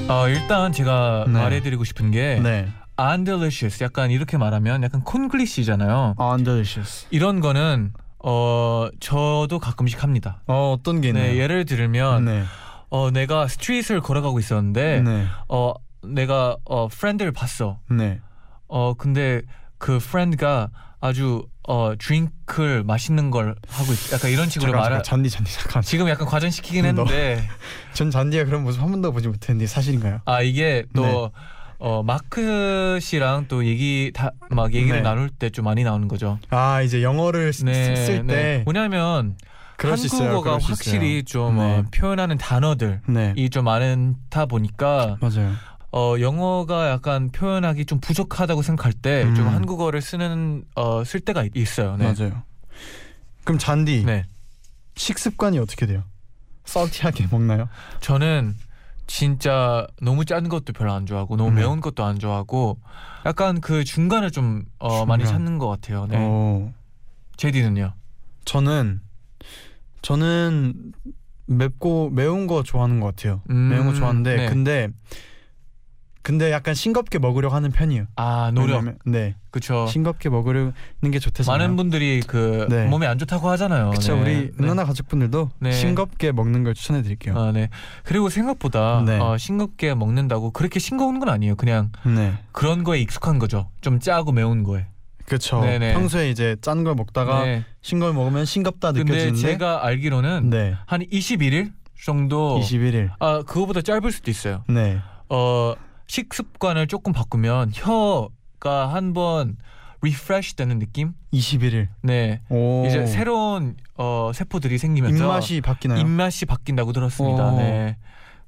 어, 0.09 0.29
일단 0.29 0.73
제가 0.73 1.25
네. 1.27 1.33
말해드리고 1.33 1.85
싶은 1.85 2.11
게 2.11 2.39
네 2.43 2.69
undelicious 3.01 3.83
약간 3.83 4.11
이렇게 4.11 4.37
말하면 4.37 4.83
약간 4.85 5.03
콘글리시잖아요. 5.03 6.15
undelicious 6.21 7.07
이런 7.11 7.41
거는 7.41 7.93
어 8.21 8.89
저도 9.01 9.59
가끔씩 9.59 10.03
합니다. 10.03 10.43
어 10.47 10.77
어떤 10.79 11.01
게 11.01 11.09
있나요? 11.09 11.33
네, 11.33 11.37
예를 11.39 11.65
들면 11.65 12.25
네. 12.27 12.45
어 12.91 13.11
내가 13.11 13.49
street을 13.49 14.01
걸어가고 14.01 14.39
있었는데 14.39 15.01
네. 15.01 15.27
어 15.49 15.73
내가 16.05 16.57
어 16.65 16.87
friend를 16.89 17.33
봤어. 17.33 17.81
네. 17.91 18.21
어 18.69 18.95
근데 18.95 19.43
그 19.79 19.99
friend가 19.99 20.69
아주 21.01 21.47
어 21.67 21.95
drink를 21.99 22.85
맛있는 22.85 23.31
걸 23.31 23.55
하고 23.69 23.93
있, 23.93 24.13
약간 24.13 24.31
이런 24.31 24.49
식으로 24.51 24.71
잠깐, 24.73 24.81
말하 24.83 25.03
잠깐 25.03 25.05
쟈니 25.05 25.31
쟈니 25.31 25.53
잠깐. 25.55 25.83
지금 25.83 26.09
약간 26.09 26.27
과장시키긴 26.27 26.83
너- 26.83 27.05
했는데 27.05 27.43
전 27.95 28.11
쟈니가 28.11 28.45
그런 28.45 28.65
모습 28.65 28.83
한 28.83 28.91
번도 28.91 29.13
보지 29.13 29.29
못했는데 29.29 29.67
사실인가요? 29.67 30.21
아 30.27 30.43
이게 30.43 30.85
또 30.95 31.03
네. 31.03 31.31
어, 31.79 32.03
마크 32.03 32.99
씨랑 33.01 33.47
또 33.49 33.65
얘기 33.67 34.11
다 34.15 34.31
막 34.51 34.73
얘기를 34.75 34.97
네. 34.99 35.03
나눌 35.03 35.29
때 35.31 35.51
좀 35.51 35.65
많이 35.65 35.83
나오는 35.85 36.07
거죠. 36.07 36.39
아 36.51 36.83
이제 36.83 37.03
영어를 37.03 37.53
쓰- 37.53 37.65
네, 37.65 37.97
쓸때 37.97 38.23
네. 38.23 38.63
뭐냐면. 38.65 39.37
한국어가 39.77 40.59
확실히. 40.63 41.25
좀 41.25 41.57
네. 41.57 41.63
어, 41.63 41.85
표현하는 41.93 42.39
단어들이 42.39 42.99
네좀 43.09 43.65
많다 43.65 44.47
보니까 44.47 45.17
맞아요. 45.21 45.53
어, 45.97 46.17
영어가 46.19 46.91
약간 46.91 47.31
표현하기 47.31 47.85
좀 47.87 48.01
부족하다고 48.01 48.63
생각할 48.63 48.93
때좀 48.93 49.47
음. 49.47 49.49
한국어를 49.49 50.01
쓰는 50.03 50.65
어, 50.75 51.05
쓸 51.05 51.21
때가 51.21 51.45
있- 51.45 51.57
있어요. 51.57 51.97
네. 51.97 52.13
맞아요. 52.13 52.43
그럼 53.45 53.59
잔디 53.59 54.03
네. 54.05 54.25
식습관이 54.97 55.59
어떻게 55.61 55.87
돼요? 55.87 56.03
썰티하게 56.65 57.29
먹나요? 57.31 57.69
저는 58.01 58.57
진짜 59.07 59.87
너무 60.03 60.25
짠 60.25 60.49
것도 60.49 60.73
별로 60.73 60.93
안 60.93 61.07
좋아하고 61.07 61.37
너무 61.37 61.51
네. 61.51 61.57
매운 61.61 61.81
것도 61.81 62.05
안 62.05 62.19
좋아하고 62.19 62.81
약간 63.27 63.61
그 63.61 63.85
중간을 63.85 64.33
좀 64.33 64.65
어, 64.81 65.07
많이 65.07 65.25
중간. 65.25 65.45
찾는 65.45 65.59
것 65.59 65.69
같아요. 65.69 66.07
네. 66.07 66.17
어, 66.19 66.73
제디는요? 67.37 67.93
저는 68.47 69.01
저는 70.03 70.93
맵고 71.47 72.11
매운 72.11 72.47
거 72.49 72.63
좋아하는 72.65 72.99
것 72.99 73.15
같아요. 73.15 73.43
음, 73.51 73.69
매운 73.69 73.87
거 73.87 73.95
좋아하는데 73.95 74.37
네. 74.37 74.47
근데 74.49 74.89
근데 76.25 76.51
약간 76.51 76.75
싱겁게 76.75 77.19
먹으려고 77.19 77.55
하는 77.55 77.71
편이에요. 77.71 78.07
아 78.17 78.51
노력 78.55 78.77
왜냐면- 78.77 78.99
네 79.05 79.35
그쵸. 79.51 79.87
싱겁게 79.87 80.31
먹으려는 80.31 80.73
게 81.13 81.19
좋대잖아요. 81.19 81.59
많은 81.63 81.77
분들이 81.77 82.23
그 82.27 82.67
네. 82.71 82.87
몸에 82.87 83.07
안 83.07 83.19
좋다고 83.19 83.47
하잖아요. 83.51 83.91
그쵸 83.91 84.15
네. 84.17 84.21
우리 84.23 84.35
네. 84.57 84.65
은하나 84.65 84.87
가족분들도 84.87 85.51
네. 85.61 85.71
싱겁게 85.71 86.33
먹는 86.33 86.65
걸 86.65 86.73
추천해 86.73 87.03
드릴게요. 87.03 87.39
아, 87.39 87.53
네. 87.53 87.69
그리고 88.05 88.31
생각보다 88.31 89.03
네. 89.05 89.21
어, 89.21 89.37
싱겁게 89.37 89.95
먹는다고 89.95 90.51
그렇게 90.53 90.81
싱거운 90.81 91.21
건 91.21 91.29
아니에요. 91.29 91.57
그냥 91.57 91.93
네, 92.07 92.33
그런 92.53 92.85
거에 92.85 93.01
익숙한 93.01 93.39
거죠. 93.39 93.69
좀 93.83 94.01
짜고 94.01 94.33
매운 94.33 94.63
거에. 94.65 94.87
그렇죠. 95.27 95.61
평소에 95.61 96.31
이제 96.31 96.57
짠 96.63 96.85
걸 96.85 96.95
먹다가 96.95 97.45
네. 97.45 97.65
싱거운 97.83 98.05
걸 98.05 98.15
먹으면 98.15 98.47
싱겁다 98.47 98.93
느껴지는데 98.93 99.39
제가 99.39 99.85
알기로는 99.85 100.49
네, 100.49 100.75
한 100.87 101.03
21일 101.03 101.73
정도 102.03 102.59
21일. 102.61 103.11
아 103.19 103.43
그거보다 103.47 103.83
짧을 103.83 104.11
수도 104.11 104.31
있어요. 104.31 104.65
네, 104.69 104.99
어 105.29 105.75
식습관을 106.07 106.87
조금 106.87 107.13
바꾸면 107.13 107.73
혀가 107.75 108.93
한번 108.93 109.57
refresh 110.03 110.57
되는 110.57 110.79
느낌? 110.79 111.15
21일. 111.33 111.89
네. 112.03 112.41
오, 112.51 112.85
이제 112.87 113.07
새로운 113.07 113.77
어 113.97 114.31
세포들이 114.35 114.77
생기면서 114.79 115.25
입맛이 115.25 115.61
바뀌나요? 115.63 115.99
입맛이 116.01 116.45
바뀐다고 116.47 116.93
들었습니다. 116.93 117.47
오. 117.53 117.57
네. 117.59 117.97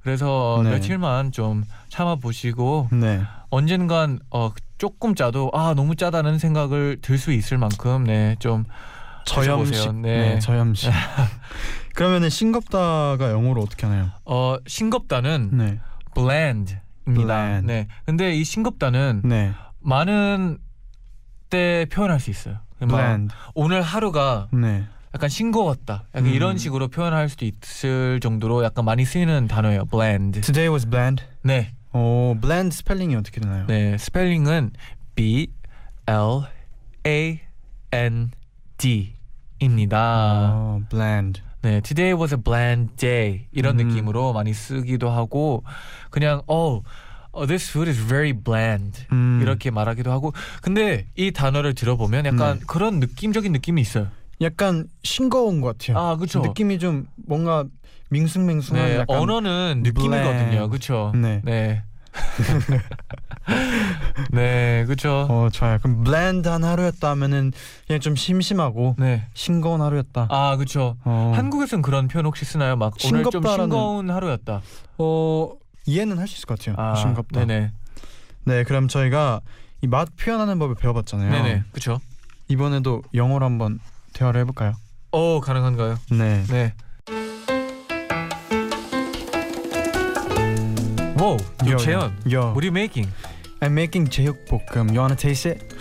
그래서 0.02 0.60
네. 0.62 0.70
며칠만 0.70 1.32
좀 1.32 1.64
참아 1.88 2.16
보시고 2.16 2.88
네, 2.92 3.22
언젠간 3.50 4.20
어 4.30 4.50
조금 4.78 5.14
짜도 5.16 5.50
아 5.52 5.72
너무 5.74 5.96
짜다는 5.96 6.38
생각을 6.38 6.98
들 7.02 7.18
수 7.18 7.32
있을 7.32 7.58
만큼 7.58 8.04
네좀 8.04 8.66
저염식. 9.24 9.94
네. 9.96 10.34
네. 10.34 10.38
저염식. 10.38 10.92
그러면은 11.96 12.28
싱겁다가 12.28 13.30
영어로 13.30 13.62
어떻게 13.62 13.86
하나요? 13.86 14.10
어 14.26 14.58
싱겁다는 14.66 15.50
네, 15.52 15.80
bland입니다. 17.06 17.26
bland. 17.26 17.66
네. 17.66 17.86
근데 18.04 18.34
이 18.34 18.44
싱겁다는 18.44 19.22
네, 19.24 19.52
많은 19.80 20.58
때 21.48 21.86
표현할 21.92 22.20
수 22.20 22.30
있어요. 22.30 22.58
막 22.80 22.88
bland. 22.88 23.34
오늘 23.54 23.80
하루가 23.82 24.48
네, 24.52 24.84
약간 25.14 25.28
싱거웠다. 25.30 26.04
약간 26.14 26.26
음. 26.26 26.34
이런 26.34 26.58
식으로 26.58 26.88
표현할 26.88 27.28
수도 27.28 27.46
있을 27.46 28.20
정도로 28.20 28.64
약간 28.64 28.84
많이 28.84 29.04
쓰이는 29.04 29.48
단어예요. 29.48 29.86
bland. 29.86 30.40
Today 30.42 30.68
was 30.72 30.88
bland. 30.88 31.22
네. 31.42 31.72
오, 31.92 32.36
bland 32.40 32.76
스펠링이 32.76 33.16
어떻게 33.16 33.40
되나요? 33.40 33.66
네. 33.66 33.96
스펠링은 33.96 34.72
B 35.14 35.48
L 36.06 36.42
A 37.06 37.40
N 37.92 38.30
D입니다. 38.76 40.50
어, 40.52 40.80
bland. 40.90 41.40
네, 41.66 41.80
today 41.80 42.16
was 42.16 42.32
a 42.32 42.40
bland 42.40 42.94
day 42.94 43.48
이런 43.50 43.80
음. 43.80 43.88
느낌으로 43.88 44.32
많이 44.32 44.54
쓰기도 44.54 45.10
하고 45.10 45.64
그냥 46.10 46.42
oh, 46.46 46.84
oh 47.32 47.44
this 47.48 47.68
food 47.68 47.90
is 47.90 48.00
very 48.06 48.32
bland 48.32 49.04
음, 49.10 49.40
이렇게 49.42 49.72
말하기도 49.72 50.12
하고 50.12 50.32
근데 50.62 51.08
이 51.16 51.32
단어를 51.32 51.74
들어보면 51.74 52.26
약간 52.26 52.60
네. 52.60 52.64
그런 52.68 53.00
느낌적인 53.00 53.50
느낌이 53.50 53.80
있어요. 53.80 54.06
약간 54.40 54.86
싱거운 55.02 55.60
것 55.60 55.76
같아요. 55.76 55.98
아, 55.98 56.16
그렇죠. 56.16 56.38
느낌이 56.38 56.78
좀 56.78 57.08
뭔가 57.16 57.64
밍숭맹숭한 58.10 58.86
네, 58.86 58.96
약간 58.98 59.16
언어는 59.18 59.80
느낌이거든요. 59.82 60.68
그렇죠? 60.68 61.10
네. 61.16 61.40
네. 61.42 61.82
네, 64.32 64.84
그렇죠. 64.86 65.26
어 65.30 65.48
좋아요. 65.52 65.78
그럼 65.82 66.04
bland한 66.04 66.64
하루였다 66.64 67.10
하면은 67.10 67.52
그냥 67.86 68.00
좀 68.00 68.16
심심하고 68.16 68.96
네. 68.98 69.26
싱거운 69.34 69.80
하루였다. 69.80 70.28
아, 70.30 70.56
그렇죠. 70.56 70.96
어, 71.04 71.32
한국에서는 71.34 71.82
그런 71.82 72.08
표현 72.08 72.26
혹시 72.26 72.44
쓰나요? 72.44 72.76
막 72.76 72.94
오늘 73.04 73.24
좀 73.30 73.42
싱거운 73.44 74.10
하루였다. 74.10 74.60
어 74.98 75.52
이해는 75.86 76.18
할 76.18 76.26
수 76.26 76.36
있을 76.36 76.46
것 76.46 76.58
같아요. 76.58 76.74
아, 76.78 76.96
싱겁다. 76.96 77.44
네네. 77.44 77.70
네, 78.44 78.64
그럼 78.64 78.88
저희가 78.88 79.40
이 79.82 79.86
맛 79.88 80.08
표현하는 80.16 80.58
법을 80.58 80.74
배워봤잖아요. 80.76 81.30
네네. 81.30 81.62
그렇죠. 81.70 82.00
이번에도 82.48 83.02
영어로 83.14 83.44
한번 83.44 83.78
대화를 84.14 84.40
해볼까요? 84.40 84.72
어, 85.12 85.40
가능한가요? 85.40 85.96
네. 86.10 86.42
네. 86.48 86.74
Whoa, 91.17 91.37
Yo, 91.65 91.77
유채연. 91.77 92.11
yo. 92.25 92.53
What 92.53 92.63
are 92.63 92.65
you 92.67 92.71
making? 92.71 93.07
I'm 93.61 93.73
making 93.75 94.07
제육볶음. 94.07 94.91
You 94.93 94.99
wanna 94.99 95.15
taste 95.15 95.45
it? 95.45 95.73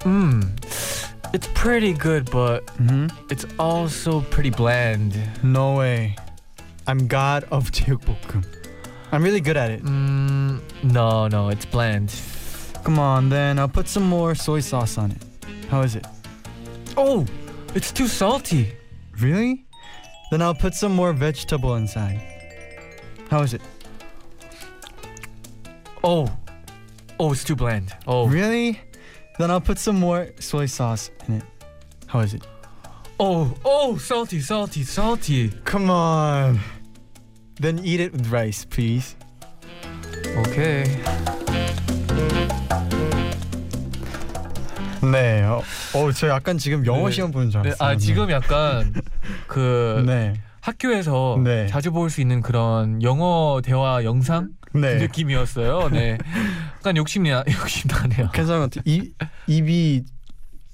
Mm, 0.00 0.44
it's 1.32 1.48
pretty 1.54 1.92
good, 1.92 2.30
but 2.30 2.66
Mm-hmm. 2.78 3.08
it's 3.30 3.46
also 3.58 4.20
pretty 4.30 4.50
bland. 4.50 5.16
No 5.42 5.74
way. 5.74 6.16
I'm 6.86 7.06
god 7.08 7.44
of 7.50 7.70
제육볶음. 7.72 8.44
I'm 9.12 9.22
really 9.22 9.40
good 9.40 9.56
at 9.56 9.70
it. 9.70 9.82
Mm, 9.82 10.60
no, 10.84 11.28
no, 11.28 11.48
it's 11.48 11.64
bland. 11.64 12.12
Come 12.84 12.98
on, 12.98 13.28
then 13.30 13.58
I'll 13.58 13.68
put 13.68 13.88
some 13.88 14.04
more 14.08 14.34
soy 14.34 14.60
sauce 14.60 14.98
on 14.98 15.10
it. 15.12 15.22
How 15.70 15.80
is 15.82 15.96
it? 15.96 16.06
Oh, 16.96 17.26
it's 17.74 17.90
too 17.92 18.06
salty. 18.06 18.72
Really? 19.20 19.64
Then 20.30 20.42
I'll 20.42 20.54
put 20.54 20.74
some 20.74 20.94
more 20.94 21.12
vegetable 21.12 21.76
inside. 21.76 22.20
How 23.30 23.42
is 23.42 23.54
it? 23.54 23.62
Oh, 26.03 26.27
oh, 27.19 27.31
it's 27.31 27.43
too 27.43 27.55
bland. 27.55 27.93
Oh, 28.07 28.27
Really? 28.27 28.79
Then 29.39 29.49
I'll 29.49 29.61
put 29.61 29.79
some 29.79 29.99
more 29.99 30.27
soy 30.39 30.67
sauce 30.67 31.09
in 31.27 31.35
it. 31.37 31.43
How 32.07 32.19
is 32.19 32.33
it? 32.35 32.45
oh, 33.19 33.53
oh, 33.65 33.97
salty, 33.97 34.39
salty, 34.41 34.83
salty. 34.83 35.49
Come 35.65 35.89
on. 35.89 36.59
Then 37.59 37.79
eat 37.83 37.99
it 37.99 38.11
with 38.11 38.27
rice, 38.31 38.65
please. 38.65 39.15
Okay. 40.47 40.83
네. 45.01 45.43
어, 45.43 45.61
어, 45.93 46.11
저 46.11 46.27
약간 46.29 46.57
지금 46.57 46.85
영어 46.85 47.09
네. 47.09 47.11
시험 47.15 47.31
보는 47.31 47.49
줄 47.49 47.61
네, 47.63 47.69
알았어요. 47.69 47.89
아 47.89 47.97
지금 47.97 48.29
약간 48.31 48.93
그 49.47 50.03
네. 50.05 50.33
학교에서 50.61 51.39
네. 51.43 51.67
자주 51.67 51.91
볼 51.91 52.09
수 52.09 52.21
있는 52.21 52.41
그런 52.41 53.01
영어 53.01 53.61
대화 53.63 54.03
영상 54.03 54.49
그 54.73 54.77
네. 54.79 54.95
느낌이었어요. 54.95 55.89
네. 55.89 56.17
약간 56.77 56.97
욕심이 56.97 57.29
나, 57.29 57.43
욕심 57.47 57.89
나네요. 57.89 58.31
괜찮은 58.31 58.61
것 58.61 58.71
같아요. 58.71 58.83
이 58.85 59.13
입이 59.47 60.03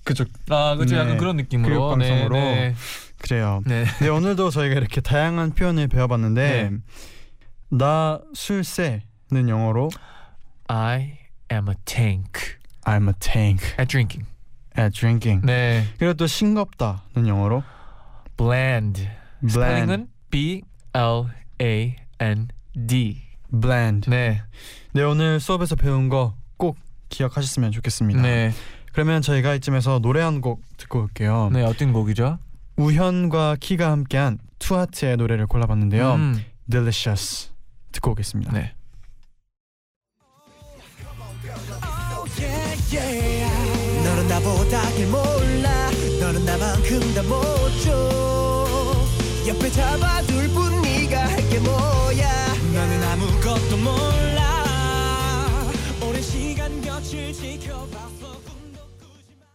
그쪽 0.03 0.29
아, 0.50 0.75
그렇죠. 0.75 0.96
네. 0.96 1.01
약간 1.01 1.18
그런 1.18 1.38
느낌으로. 1.38 1.70
교육 1.70 1.89
방송으로. 2.00 2.36
네. 2.36 2.75
그래요. 3.20 3.62
네. 3.65 3.84
네. 3.84 3.91
네 4.00 4.08
오늘도 4.08 4.50
저희가 4.50 4.75
이렇게 4.75 5.01
다양한 5.01 5.51
표현을 5.51 5.88
배워봤는데 5.89 6.70
네. 6.72 6.77
나 7.70 8.22
술새는 8.34 9.50
영어로 9.50 9.89
I 10.68 11.18
am 11.51 11.68
a 11.68 11.75
tank 11.86 12.60
I'm 12.86 13.08
a 13.08 13.13
tank 13.20 13.63
at 13.77 13.88
drinking. 13.88 14.25
at 14.77 14.98
drinking. 14.98 15.46
네. 15.46 15.86
그리고 16.00 16.13
또 16.13 16.25
싱겁다는 16.25 17.27
영어로 17.27 17.63
bland. 18.38 19.01
bland. 19.41 19.51
스펠링은 19.51 20.08
B 20.32 20.62
L 20.94 21.25
A 21.62 21.96
N 22.20 22.48
D. 22.88 23.28
bland. 23.51 24.10
네. 24.10 24.41
네 24.94 25.03
오늘 25.03 25.39
수업에서 25.39 25.75
배운 25.75 26.10
거 26.10 26.34
꼭 26.58 26.77
기억하셨으면 27.10 27.72
좋겠습니다. 27.72 28.22
네. 28.22 28.51
그러면 28.91 29.22
저희가 29.22 29.56
이쯤에서 29.56 30.00
노래 30.00 30.22
한 30.22 30.41
곡 30.41 30.62
듣고 30.77 31.03
올게요. 31.03 31.50
네, 31.53 31.63
어떤 31.63 31.94
곡이죠? 31.94 32.38
우현과 32.77 33.58
키가 33.60 33.91
함께한 33.91 34.39
투하트의 34.60 35.18
노래를 35.18 35.48
골라봤는데요. 35.48 36.13
음. 36.15 36.44
Delicious 36.70 37.50
듣고 37.94 38.12
오겠습니다. 38.12 38.51
네. 38.51 38.74
너는 44.03 44.27
나보다 44.27 44.82
길 44.91 45.08
몰라 45.08 45.89
너는 46.20 46.46
나만큼 46.46 47.00
다 47.13 47.22
못줘 47.24 47.91
옆에 49.48 49.70
잡아둘 49.72 50.48
뿐 50.50 50.82
네가 50.82 51.27
할 51.27 51.50
게 51.50 51.60
뭐야 51.60 52.29
나는 52.74 53.03
아무 53.03 53.38
것도 53.69 53.77
몰라 53.77 55.67
오랜 56.07 56.21
시간 56.21 56.81
곁을 56.81 57.31
지켜봤어 57.33 58.41
꿈도 58.43 58.79
꾸지 58.99 59.35
마 59.39 59.45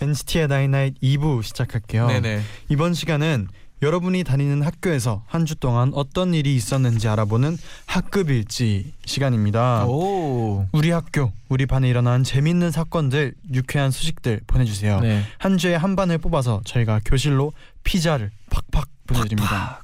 NCT의 0.00 0.48
나인나잇 0.48 1.00
2부 1.00 1.42
시작할게요. 1.42 2.06
네네. 2.08 2.42
이번 2.68 2.92
시간은 2.94 3.48
여러분이 3.80 4.24
다니는 4.24 4.62
학교에서 4.62 5.22
한 5.26 5.46
주 5.46 5.54
동안 5.54 5.92
어떤 5.94 6.34
일이 6.34 6.54
있었는지 6.56 7.08
알아보는 7.08 7.56
학급 7.86 8.28
일지 8.30 8.92
시간입니다. 9.06 9.86
오. 9.86 10.66
우리 10.72 10.90
학교, 10.90 11.32
우리 11.48 11.64
반에 11.64 11.88
일어난 11.88 12.24
재밌는 12.24 12.70
사건들, 12.72 13.34
유쾌한 13.54 13.90
소식들 13.90 14.40
보내주세요. 14.46 15.00
네. 15.00 15.22
한 15.38 15.56
주에 15.58 15.74
한 15.76 15.96
반을 15.96 16.18
뽑아서 16.18 16.60
저희가 16.64 17.00
교실로 17.04 17.52
피자를 17.84 18.30
팍팍 18.50 18.88
보내드립니다. 19.06 19.82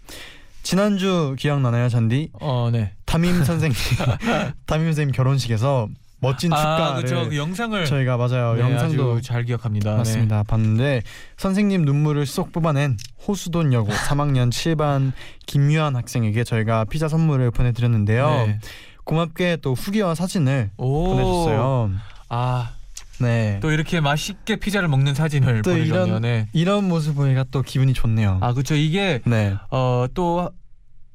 지난주 0.64 1.36
기억나나요, 1.38 1.88
잔디? 1.88 2.30
어, 2.40 2.70
네. 2.72 2.92
담임 3.04 3.44
선생님, 3.44 3.76
담임 4.66 4.86
선생님 4.86 5.12
결혼식에서 5.12 5.88
멋진 6.20 6.52
아, 6.52 6.56
축가를 6.56 7.04
그렇죠. 7.04 7.28
그 7.28 7.36
영상을 7.36 7.84
저희가 7.84 8.16
맞아요 8.16 8.54
네, 8.54 8.60
영상도 8.60 9.20
잘 9.20 9.44
기억합니다. 9.44 9.94
맞습니다. 9.94 10.42
봤는데 10.44 11.02
선생님 11.36 11.82
눈물을 11.82 12.24
쏙 12.24 12.50
뽑아낸 12.50 12.96
호수돈 13.28 13.74
여고 13.74 13.92
3학년 14.08 14.50
7반 14.50 15.12
김유한 15.46 15.96
학생에게 15.96 16.42
저희가 16.44 16.86
피자 16.86 17.08
선물을 17.08 17.50
보내드렸는데요. 17.50 18.26
네. 18.46 18.58
고맙게 19.04 19.58
또 19.60 19.74
후기와 19.74 20.14
사진을 20.14 20.70
오. 20.78 21.08
보내줬어요. 21.10 21.90
아, 22.30 22.70
네. 23.20 23.58
또 23.62 23.70
이렇게 23.70 24.00
맛있게 24.00 24.56
피자를 24.56 24.88
먹는 24.88 25.14
사진을 25.14 25.62
또 25.62 25.70
보내줬네요. 25.72 26.06
이런- 26.06 26.22
네. 26.22 26.48
이런 26.52 26.88
모습 26.88 27.14
보니까 27.14 27.44
또 27.50 27.62
기분이 27.62 27.92
좋네요. 27.94 28.38
아, 28.40 28.52
그렇죠. 28.52 28.74
이게 28.74 29.20
네, 29.24 29.54
어, 29.70 30.06
또 30.14 30.50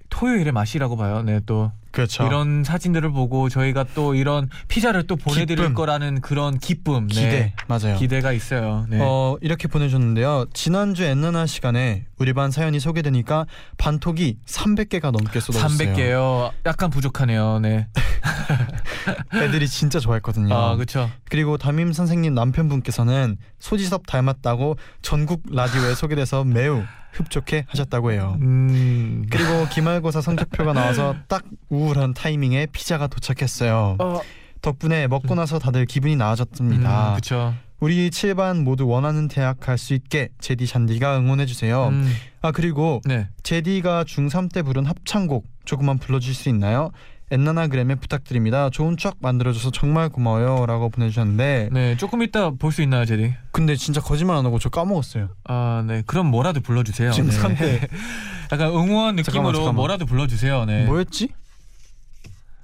토요일의 0.09 0.51
맛이라고 0.53 0.97
봐요. 0.97 1.21
네, 1.23 1.39
또 1.45 1.71
그렇죠. 1.99 2.25
이런 2.25 2.63
사진들을 2.63 3.12
보고 3.12 3.49
저희가 3.49 3.83
또 3.93 4.15
이런 4.15 4.49
피자를 4.69 5.05
또 5.05 5.17
보내드릴 5.17 5.57
기쁨. 5.57 5.73
거라는 5.73 6.21
그런 6.21 6.57
기쁨, 6.57 7.07
네. 7.07 7.13
기대 7.15 7.53
맞아요. 7.67 7.97
기대가 7.97 8.31
있어요. 8.31 8.85
네. 8.89 8.99
어 9.01 9.38
이렇게 9.41 9.67
보내줬는데요. 9.67 10.45
지난주 10.53 11.03
엔나나 11.03 11.45
시간에 11.45 12.05
우리 12.17 12.31
반 12.31 12.51
사연이 12.51 12.79
소개되니까 12.79 13.45
반톡이 13.77 14.38
300개가 14.45 15.12
넘게 15.12 15.41
쏟아졌어요. 15.41 15.93
300개요. 15.93 16.51
약간 16.65 16.89
부족하네요. 16.89 17.59
네. 17.59 17.88
애들이 19.33 19.67
진짜 19.67 19.99
좋아했거든요. 19.99 20.53
아, 20.55 20.75
그렇죠. 20.75 21.09
그리고 21.29 21.57
담임 21.57 21.91
선생님 21.93 22.33
남편분께서는 22.33 23.38
소지섭 23.59 24.07
닮았다고 24.07 24.77
전국 25.01 25.43
라디오에 25.51 25.95
소개돼서 25.95 26.43
매우 26.43 26.83
흡족해 27.12 27.65
하셨다고 27.67 28.12
해요. 28.12 28.38
음. 28.41 29.25
그리고 29.31 29.67
기말고사 29.69 30.21
성적표가 30.21 30.73
나와서 30.73 31.15
딱 31.27 31.43
우 31.71 31.88
울한 31.89 32.13
타이밍에 32.13 32.67
피자가 32.67 33.08
도착했어요. 33.08 33.97
어, 33.99 34.21
덕분에 34.62 35.08
먹고 35.08 35.36
나서 35.36 35.60
다들 35.60 35.86
기분이 35.86 36.15
나아졌습니다. 36.15 37.10
음, 37.10 37.12
그렇죠. 37.13 37.54
우리 37.80 38.10
7반 38.10 38.63
모두 38.63 38.88
원하는 38.88 39.28
대학 39.30 39.60
갈 39.60 39.78
수 39.78 39.93
있게 39.93 40.30
제디 40.41 40.67
잔디가 40.67 41.17
응원해 41.19 41.45
주세요. 41.45 41.88
음, 41.88 42.13
아 42.41 42.52
그리고 42.52 43.02
네. 43.06 43.30
제디가 43.43 44.04
중3 44.04 44.52
때 44.54 44.62
부른 44.63 44.86
합창곡 44.86 45.45
조금만 45.65 45.97
불러줄 45.97 46.34
수 46.34 46.49
있나요? 46.49 46.91
엔나나그램에 47.32 47.93
부탁드립니다. 47.95 48.69
좋은 48.71 48.97
추억 48.97 49.17
만들어줘서 49.21 49.69
정말 49.71 50.10
고마워요라고 50.10 50.89
보내주셨는데 50.89 51.69
네, 51.71 51.95
조금 51.95 52.21
이따 52.23 52.49
볼 52.49 52.71
수 52.71 52.82
있나요, 52.82 53.06
제디? 53.06 53.34
근데 53.52 53.75
진짜 53.75 54.02
거짓말 54.02 54.36
안 54.36 54.45
하고 54.45 54.58
저 54.60 54.69
까먹었어요. 54.69 55.30
아, 55.45 55.84
네. 55.88 56.02
그럼 56.08 56.25
뭐라도 56.28 56.60
불러주세요. 56.60 57.12
중3 57.12 57.49
네. 57.49 57.56
때 57.56 57.88
약간 58.52 58.69
응원 58.69 59.15
느낌으로 59.15 59.23
잠깐만, 59.23 59.54
잠깐만. 59.54 59.75
뭐라도 59.75 60.06
불러주세요. 60.08 60.65
네. 60.65 60.86
뭐였지? 60.86 61.30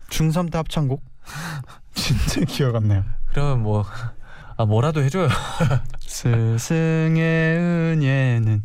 중3 0.10 0.52
때 0.52 0.58
합창곡? 0.58 1.04
진짜 1.94 2.42
기억 2.46 2.76
안 2.76 2.88
나요. 2.88 3.04
그러면 3.30 3.64
뭐, 3.64 3.86
아, 4.58 4.66
뭐라도 4.66 5.02
해줘요. 5.02 5.30
스승의 6.06 7.58
은혜는 7.58 8.64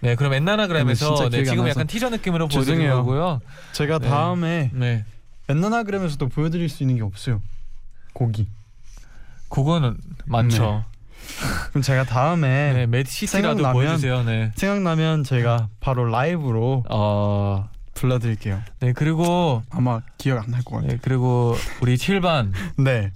네, 0.00 0.14
그럼 0.14 0.34
엔나나그램에서 0.34 1.14
진짜 1.14 1.28
네, 1.28 1.44
지금 1.44 1.66
약간 1.68 1.86
티저 1.86 2.10
느낌으로. 2.10 2.46
보여드린 2.48 2.88
거고요. 2.88 3.40
제가 3.72 3.98
네. 3.98 4.08
다음에 4.08 4.70
네. 4.72 5.04
엔나나그램에서도 5.48 6.28
보여드릴 6.28 6.68
수 6.68 6.82
있는 6.82 6.96
게 6.96 7.02
없어요. 7.02 7.42
곡이. 8.12 8.48
그거는 9.48 9.96
많죠. 10.26 10.84
그럼 11.70 11.82
제가 11.82 12.04
다음에 12.04 12.72
네, 12.74 12.86
매시티라도 12.86 13.72
보여주세요. 13.72 14.22
네. 14.22 14.52
생각나면 14.54 15.24
제가 15.24 15.68
바로 15.80 16.04
라이브로 16.04 16.84
어, 16.88 17.68
불러드릴게요. 17.98 18.62
네 18.80 18.92
그리고 18.92 19.62
아마 19.70 20.00
기억 20.18 20.42
안 20.44 20.50
날 20.50 20.62
것 20.64 20.76
같아요. 20.76 20.92
네 20.92 20.98
그리고 21.02 21.54
우리 21.82 21.96
7반 21.96 22.52
네. 22.78 23.12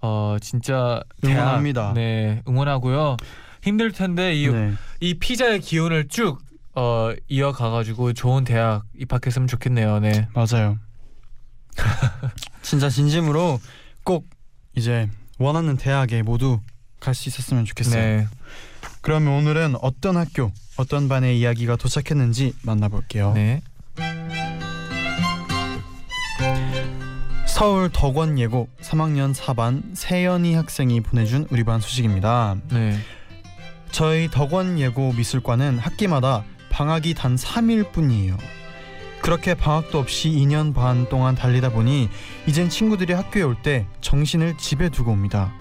어 0.00 0.36
진짜 0.40 1.02
응원합니다. 1.24 1.94
대학, 1.94 1.94
네 1.94 2.42
응원하고요. 2.48 3.16
힘들 3.62 3.90
텐데 3.92 4.34
이, 4.34 4.48
네. 4.48 4.72
이 5.00 5.14
피자의 5.14 5.60
기운을 5.60 6.08
쭉 6.08 6.38
어, 6.74 7.10
이어가가지고 7.28 8.12
좋은 8.12 8.44
대학 8.44 8.84
입학했으면 8.98 9.48
좋겠네요. 9.48 9.98
네. 10.00 10.28
맞아요. 10.34 10.78
진짜 12.62 12.88
진심으로 12.88 13.60
꼭 14.04 14.26
이제 14.76 15.08
원하는 15.38 15.76
대학에 15.76 16.22
모두 16.22 16.60
갈 17.00 17.14
수 17.14 17.28
있었으면 17.28 17.64
좋겠어요. 17.64 18.00
네. 18.02 18.26
그러면 19.00 19.34
오늘은 19.34 19.76
어떤 19.82 20.16
학교, 20.16 20.52
어떤 20.76 21.08
반의 21.08 21.38
이야기가 21.38 21.76
도착했는지 21.76 22.54
만나볼게요. 22.62 23.32
네. 23.34 23.62
서울 27.46 27.88
덕원 27.90 28.38
예고 28.38 28.68
3학년 28.82 29.34
4반 29.34 29.82
세연이 29.94 30.54
학생이 30.54 31.00
보내준 31.00 31.46
우리 31.50 31.64
반 31.64 31.80
소식입니다. 31.80 32.56
네. 32.70 32.98
저희 33.90 34.28
덕원 34.30 34.78
예고 34.78 35.12
미술관은 35.14 35.78
학기마다 35.78 36.44
방학이 36.70 37.14
단 37.14 37.36
3일 37.36 37.92
뿐이에요. 37.92 38.36
그렇게 39.22 39.54
방학도 39.54 39.98
없이 39.98 40.28
2년 40.30 40.74
반 40.74 41.08
동안 41.08 41.34
달리다 41.34 41.70
보니 41.70 42.10
이젠 42.46 42.68
친구들이 42.68 43.14
학교에 43.14 43.42
올 43.42 43.56
때 43.62 43.86
정신을 44.02 44.58
집에 44.58 44.90
두고 44.90 45.12
옵니다. 45.12 45.54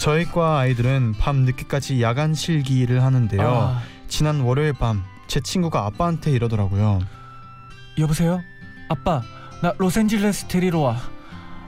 저희 0.00 0.24
과 0.24 0.58
아이들은 0.58 1.14
밤 1.18 1.36
늦게까지 1.44 2.02
야간 2.02 2.34
실기를 2.34 3.02
하는데요. 3.04 3.42
아, 3.48 3.82
지난 4.08 4.40
월요일 4.40 4.72
밤 4.72 5.04
제 5.30 5.38
친구가 5.38 5.86
아빠한테 5.86 6.32
이러더라고요. 6.32 6.98
여보세요? 8.00 8.42
아빠, 8.88 9.22
나 9.62 9.72
로스앤젤레스 9.78 10.46
데리러 10.46 10.80
와. 10.80 10.96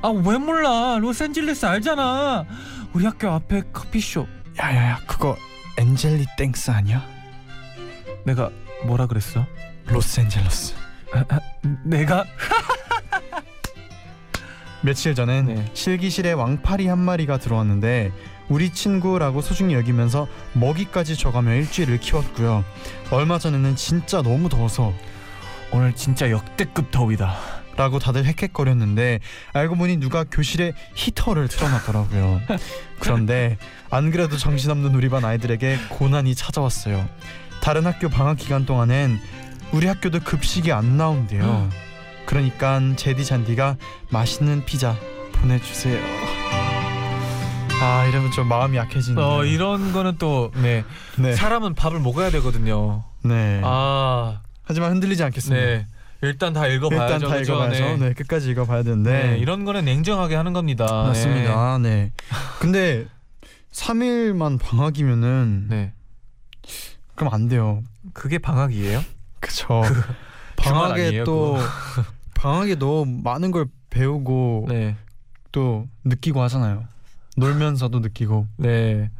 아, 0.02 0.08
왜 0.08 0.38
몰라? 0.38 0.98
로스앤젤레스 0.98 1.66
알잖아. 1.66 2.44
우리 2.92 3.04
학교 3.04 3.30
앞에 3.30 3.62
커피숍. 3.72 4.26
야야야 4.58 4.98
그거 5.06 5.36
엔젤리너스 5.78 6.70
아니야? 6.70 7.02
내가 8.24 8.50
뭐라 8.86 9.06
그랬어? 9.06 9.46
로스앤젤레스. 9.86 10.74
내가 11.84 12.24
며칠 14.82 15.14
전엔 15.14 15.46
네. 15.46 15.70
실기실에 15.74 16.32
왕파리 16.32 16.88
한 16.88 16.98
마리가 16.98 17.38
들어왔는데 17.38 18.10
우리 18.48 18.70
친구라고 18.70 19.40
소중히 19.40 19.74
여기면서 19.74 20.26
먹이까지 20.54 21.16
줘가며 21.16 21.54
일주일을 21.54 22.00
키웠고요. 22.00 22.64
얼마 23.12 23.38
전에는 23.38 23.76
진짜 23.76 24.22
너무 24.22 24.48
더워서 24.48 24.92
오늘 25.72 25.94
진짜 25.94 26.30
역대급 26.30 26.90
더위다. 26.90 27.34
라고 27.74 27.98
다들 27.98 28.24
헥헥거렸는데 28.24 29.20
알고 29.54 29.76
보니 29.76 29.96
누가 29.96 30.24
교실에 30.24 30.74
히터를 30.94 31.48
틀어놨더라고요. 31.48 32.42
그런데 33.00 33.56
안 33.90 34.10
그래도 34.10 34.36
정신없는 34.36 34.94
우리 34.94 35.08
반 35.08 35.24
아이들에게 35.24 35.78
고난이 35.88 36.34
찾아왔어요. 36.34 37.08
다른 37.62 37.86
학교 37.86 38.10
방학 38.10 38.36
기간 38.36 38.66
동안엔 38.66 39.18
우리 39.72 39.86
학교도 39.86 40.20
급식이 40.20 40.70
안 40.70 40.98
나온대요. 40.98 41.70
그러니까 42.26 42.78
제디 42.96 43.24
잔디가 43.24 43.76
맛있는 44.10 44.66
피자 44.66 44.94
보내주세요. 45.32 45.98
아 47.80 48.04
이러면 48.04 48.30
좀 48.32 48.46
마음이 48.48 48.76
약해지네요. 48.76 49.24
어, 49.24 49.44
이런 49.44 49.92
거는 49.92 50.16
또 50.18 50.52
네. 50.54 50.84
네. 51.16 51.34
사람은 51.34 51.74
밥을 51.74 51.98
먹어야 52.00 52.30
되거든요. 52.30 53.02
네. 53.24 53.60
아, 53.64 54.40
하지만 54.72 54.90
흔들리지 54.92 55.22
않겠습니다. 55.22 55.64
네. 55.64 55.86
일단 56.22 56.54
다 56.54 56.66
읽어봐야죠. 56.66 57.14
일단 57.14 57.30
다 57.30 57.36
그죠? 57.36 57.52
읽어봐야죠. 57.52 57.84
네. 57.84 57.96
네. 57.96 58.12
끝까지 58.14 58.50
읽어봐야 58.50 58.82
되는데 58.82 59.10
네, 59.10 59.38
이런 59.38 59.66
거는 59.66 59.84
냉정하게 59.84 60.34
하는 60.34 60.54
겁니다. 60.54 60.86
맞습니다. 60.86 61.78
네. 61.78 62.12
근데 62.58 63.06
3일만 63.72 64.58
방학이면은 64.58 65.66
네. 65.68 65.76
네. 65.76 65.92
그럼 67.16 67.34
안 67.34 67.48
돼요. 67.48 67.82
그게 68.14 68.38
방학이에요? 68.38 69.04
그쵸. 69.40 69.82
주말 69.84 70.04
방학에 70.56 71.06
아니에요, 71.08 71.24
또 71.24 71.58
방학에 72.34 72.76
너무 72.76 73.20
많은 73.22 73.50
걸 73.50 73.66
배우고 73.90 74.68
네. 74.70 74.96
또 75.50 75.86
느끼고 76.04 76.40
하잖아요. 76.42 76.84
놀면서도 77.36 77.98
느끼고. 77.98 78.46
네. 78.56 79.10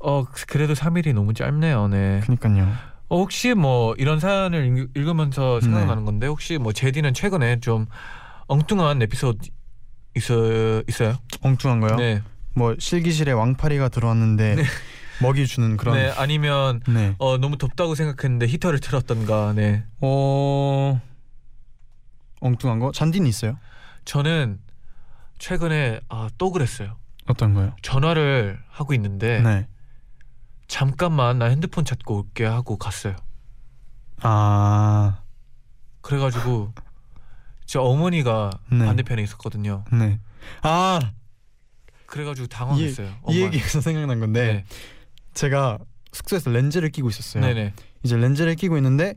어 0.00 0.24
그래도 0.48 0.74
3일이 0.74 1.14
너무 1.14 1.32
짧네요. 1.32 1.86
네. 1.88 2.20
그니까요. 2.24 2.72
어, 3.08 3.18
혹시 3.18 3.54
뭐 3.54 3.94
이런 3.98 4.20
사연을 4.20 4.78
읽- 4.78 4.90
읽으면서 4.96 5.60
생각나는 5.60 6.02
네. 6.02 6.06
건데 6.06 6.26
혹시 6.26 6.58
뭐 6.58 6.72
제디는 6.72 7.14
최근에 7.14 7.60
좀 7.60 7.86
엉뚱한 8.48 9.00
에피소드 9.02 9.48
있어 10.16 10.82
있어요? 10.88 11.16
엉뚱한 11.42 11.80
거요. 11.80 11.96
네. 11.96 12.22
뭐 12.54 12.74
실기실에 12.78 13.32
왕파리가 13.32 13.88
들어왔는데 13.88 14.56
네. 14.56 14.62
먹이 15.22 15.46
주는 15.46 15.76
그런. 15.76 15.94
네. 15.96 16.12
아니면 16.16 16.80
네. 16.88 17.14
어 17.18 17.38
너무 17.38 17.56
덥다고 17.56 17.94
생각했는데 17.94 18.46
히터를 18.46 18.78
틀었던가. 18.80 19.52
네. 19.54 19.84
어 20.00 21.00
엉뚱한 22.40 22.78
거 22.78 22.92
잔디는 22.92 23.26
있어요? 23.26 23.58
저는 24.04 24.60
최근에 25.38 26.00
아 26.08 26.28
또 26.38 26.50
그랬어요. 26.50 26.96
어떤 27.26 27.54
거요? 27.54 27.74
전화를 27.82 28.58
하고 28.70 28.94
있는데 28.94 29.40
네. 29.42 29.66
잠깐만 30.78 31.40
나 31.40 31.46
핸드폰 31.46 31.84
찾고 31.84 32.18
올게 32.18 32.44
하고 32.44 32.78
갔어요. 32.78 33.16
아 34.20 35.22
그래가지고 36.02 36.72
저 37.66 37.80
어머니가 37.80 38.50
네. 38.70 38.86
반대편에 38.86 39.20
있었거든요. 39.24 39.82
네. 39.90 40.20
아 40.62 41.00
그래가지고 42.06 42.44
이, 42.44 42.48
당황했어요. 42.48 43.10
이 43.28 43.42
얘기에서 43.42 43.80
생각난 43.80 44.20
건데 44.20 44.64
제가 45.34 45.80
숙소에서 46.12 46.50
렌즈를 46.50 46.90
끼고 46.90 47.08
있었어요. 47.08 47.44
네. 47.44 47.54
네네. 47.54 47.72
이제 48.04 48.16
렌즈를 48.16 48.54
끼고 48.54 48.76
있는데 48.76 49.16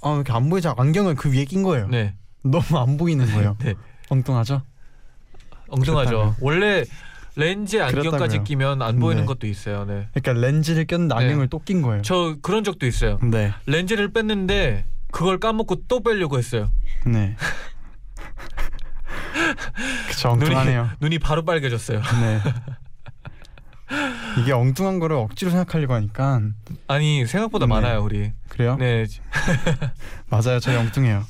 아왜 0.00 0.16
이렇게 0.16 0.32
안 0.32 0.50
보이지? 0.50 0.66
안경을 0.76 1.14
그 1.14 1.32
위에 1.32 1.44
낀 1.44 1.62
거예요. 1.62 1.86
네. 1.86 2.16
너무 2.42 2.80
안 2.80 2.96
보이는 2.96 3.24
거예요. 3.32 3.56
네. 3.62 3.74
엉뚱하죠? 4.08 4.62
엉뚱하죠. 5.68 6.10
그렇다고요. 6.10 6.36
원래 6.40 6.84
렌즈 7.34 7.76
안경까지 7.80 8.10
그렇다고요. 8.18 8.44
끼면 8.44 8.82
안 8.82 8.98
보이는 8.98 9.22
네. 9.22 9.26
것도 9.26 9.46
있어요. 9.46 9.84
네. 9.84 10.08
그러니까 10.12 10.32
렌즈를 10.46 10.86
꼈는데 10.86 11.14
네. 11.14 11.24
안경을 11.24 11.48
또 11.48 11.58
낀 11.60 11.80
거예요. 11.82 12.02
저 12.02 12.36
그런 12.42 12.64
적도 12.64 12.86
있어요. 12.86 13.18
네, 13.22 13.52
렌즈를 13.66 14.12
뺐는데 14.12 14.84
그걸 15.10 15.38
까먹고 15.38 15.84
또 15.88 16.02
빼려고 16.02 16.38
했어요. 16.38 16.70
네. 17.06 17.36
그쵸 20.08 20.30
엉뚱하네요. 20.30 20.90
눈이 21.00 21.18
바로 21.18 21.44
빨개졌어요. 21.44 22.00
네. 22.20 22.40
이게 24.40 24.52
엉뚱한 24.52 24.98
거를 25.00 25.16
억지로 25.16 25.50
생각하려고 25.50 25.94
하니까 25.94 26.40
아니 26.88 27.26
생각보다 27.26 27.66
네. 27.66 27.74
많아요 27.74 28.02
우리. 28.02 28.32
그래요? 28.48 28.76
네. 28.78 29.06
맞아요, 30.28 30.60
저희 30.60 30.76
엉뚱해요. 30.76 31.24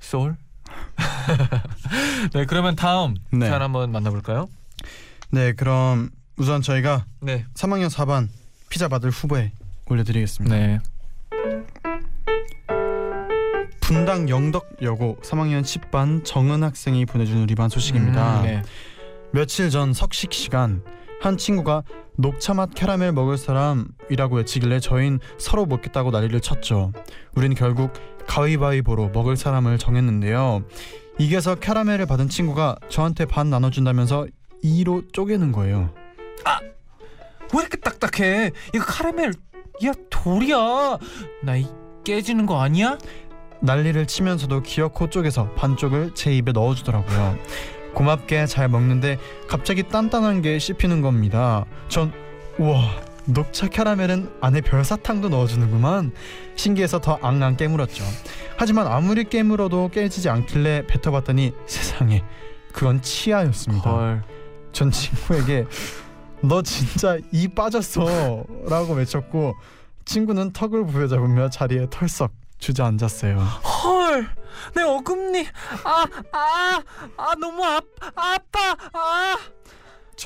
소울. 0.00 0.36
네 2.32 2.44
그러면 2.46 2.76
다음 2.76 3.14
네. 3.30 3.48
사연 3.48 3.62
한번 3.62 3.92
만나볼까요? 3.92 4.48
네, 5.30 5.52
그럼 5.52 6.10
우선 6.36 6.62
저희가 6.62 7.06
네. 7.20 7.44
3학년 7.54 7.88
4반 7.88 8.28
피자 8.68 8.88
받을 8.88 9.10
후보에 9.10 9.52
올려드리겠습니다. 9.88 10.54
네. 10.56 10.78
분당 13.80 14.28
영덕여고 14.28 15.18
3학년 15.22 15.62
10반 15.62 16.24
정은 16.24 16.62
학생이 16.62 17.06
보내준 17.06 17.42
우리 17.42 17.54
반 17.54 17.68
소식입니다. 17.68 18.40
음, 18.40 18.42
네. 18.42 18.62
며칠 19.30 19.70
전 19.70 19.92
석식 19.92 20.32
시간 20.32 20.82
한 21.20 21.36
친구가 21.36 21.82
녹차 22.16 22.54
맛 22.54 22.74
캐러멜 22.74 23.12
먹을 23.12 23.36
사람이라고 23.38 24.36
외치길래 24.36 24.80
저희는 24.80 25.20
서로 25.38 25.66
먹겠다고 25.66 26.10
난리를 26.10 26.40
쳤죠. 26.40 26.92
우린 27.34 27.54
결국 27.54 27.92
가위바위보로 28.26 29.10
먹을 29.10 29.36
사람을 29.36 29.78
정했는데요. 29.78 30.64
이겨서 31.18 31.54
캐러멜을 31.54 32.06
받은 32.06 32.28
친구가 32.28 32.76
저한테 32.88 33.24
반 33.24 33.50
나눠준다면서 33.50 34.26
2로 34.64 35.12
쪼개는 35.12 35.52
거예요. 35.52 35.90
왜 37.54 37.60
이렇게 37.60 37.76
딱딱해? 37.76 38.50
이거 38.74 38.84
카라멜 38.84 39.30
야 39.84 39.92
돌이야. 40.10 40.98
나 41.42 41.56
이 41.56 41.66
깨지는 42.04 42.46
거 42.46 42.60
아니야? 42.60 42.98
난리를 43.60 44.06
치면서도 44.06 44.62
기어코 44.62 45.10
쪼개서 45.10 45.50
반쪽을 45.54 46.14
제 46.14 46.32
입에 46.36 46.52
넣어주더라고요. 46.52 47.36
고맙게 47.94 48.46
잘 48.46 48.68
먹는데 48.68 49.18
갑자기 49.48 49.82
단단한 49.88 50.42
게 50.42 50.58
씹히는 50.58 51.00
겁니다. 51.02 51.64
전 51.88 52.12
우와 52.58 52.80
녹차 53.24 53.68
캐러멜은 53.68 54.30
안에 54.40 54.60
별사탕도 54.60 55.30
넣어주는구만 55.30 56.12
신기해서 56.54 57.00
더 57.00 57.18
앙앙 57.22 57.56
깨물었죠. 57.56 58.04
하지만 58.56 58.86
아무리 58.86 59.24
깨물어도 59.24 59.88
깨지지 59.88 60.28
않길래 60.28 60.86
뱉어봤더니 60.86 61.52
세상에 61.66 62.22
그건 62.72 63.02
치아였습니다. 63.02 63.90
헐. 63.90 64.22
전 64.76 64.90
친구에게 64.90 65.66
너 66.44 66.60
진짜 66.60 67.16
이 67.32 67.48
빠졌어 67.48 68.44
라고 68.68 68.92
외쳤고 68.92 69.54
친구는 70.04 70.52
턱을 70.52 70.84
부여잡으며 70.86 71.48
자리에 71.48 71.86
털썩 71.88 72.30
주저앉았어요. 72.58 73.38
헐. 73.38 74.28
내 74.74 74.82
어금니. 74.82 75.46
아, 75.82 76.06
아, 76.30 76.82
아 77.16 77.34
너무 77.40 77.64
아, 77.64 77.80
아파. 78.16 78.76
아. 78.92 79.36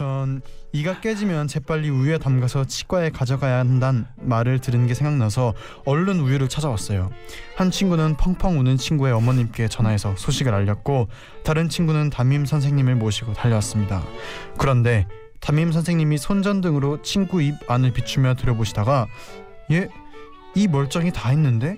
전 0.00 0.40
이가 0.72 1.00
깨지면 1.00 1.46
재빨리 1.46 1.90
우유에 1.90 2.16
담가서 2.16 2.64
치과에 2.64 3.10
가져가야 3.10 3.58
한다는 3.58 4.06
말을 4.16 4.58
들은 4.58 4.86
게 4.86 4.94
생각나서 4.94 5.52
얼른 5.84 6.20
우유를 6.20 6.48
찾아왔어요. 6.48 7.10
한 7.54 7.70
친구는 7.70 8.16
펑펑 8.16 8.58
우는 8.58 8.78
친구의 8.78 9.12
어머님께 9.12 9.68
전화해서 9.68 10.16
소식을 10.16 10.54
알렸고 10.54 11.08
다른 11.44 11.68
친구는 11.68 12.08
담임 12.08 12.46
선생님을 12.46 12.94
모시고 12.94 13.34
달려왔습니다. 13.34 14.02
그런데 14.56 15.06
담임 15.38 15.70
선생님이 15.70 16.16
손전등으로 16.16 17.02
친구 17.02 17.42
입 17.42 17.54
안을 17.70 17.92
비추며 17.92 18.36
들여보시다가 18.36 19.06
얘 19.70 19.88
이 20.54 20.66
멀쩡히 20.66 21.12
다 21.12 21.28
했는데 21.28 21.76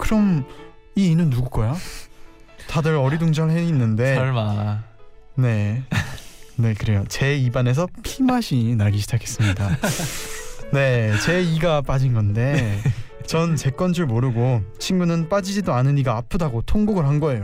그럼 0.00 0.44
이 0.96 1.06
이는 1.06 1.30
누구 1.30 1.48
거야? 1.50 1.74
다들 2.68 2.96
어리둥절해 2.96 3.62
있는데 3.66 4.16
설마. 4.16 4.82
네. 5.36 5.84
네, 6.56 6.74
그래요. 6.74 7.04
제 7.08 7.36
입안에서 7.36 7.88
피 8.02 8.22
맛이 8.22 8.74
나기 8.76 8.98
시작했습니다. 8.98 9.68
네, 10.72 11.12
제 11.24 11.42
이가 11.42 11.82
빠진 11.82 12.14
건데 12.14 12.80
전 13.26 13.56
제 13.56 13.70
건 13.70 13.92
줄 13.92 14.06
모르고 14.06 14.62
친구는 14.78 15.28
빠지지도 15.28 15.72
않으니까 15.72 16.16
아프다고 16.16 16.62
통곡을 16.62 17.06
한 17.06 17.20
거예요. 17.20 17.42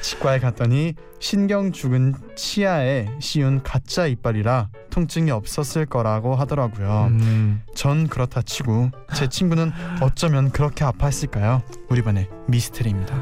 치과에 0.00 0.40
갔더니 0.40 0.94
신경 1.20 1.70
죽은 1.70 2.14
치아에 2.34 3.06
씌운 3.20 3.62
가짜 3.62 4.06
이빨이라 4.08 4.70
통증이 4.90 5.30
없었을 5.30 5.86
거라고 5.86 6.34
하더라고요. 6.34 7.06
음. 7.10 7.62
전 7.76 8.08
그렇다 8.08 8.42
치고 8.42 8.90
제 9.14 9.28
친구는 9.28 9.70
어쩌면 10.00 10.50
그렇게 10.50 10.84
아파했을까요? 10.84 11.62
우리 11.88 12.02
반의 12.02 12.28
미스터리입니다. 12.48 13.14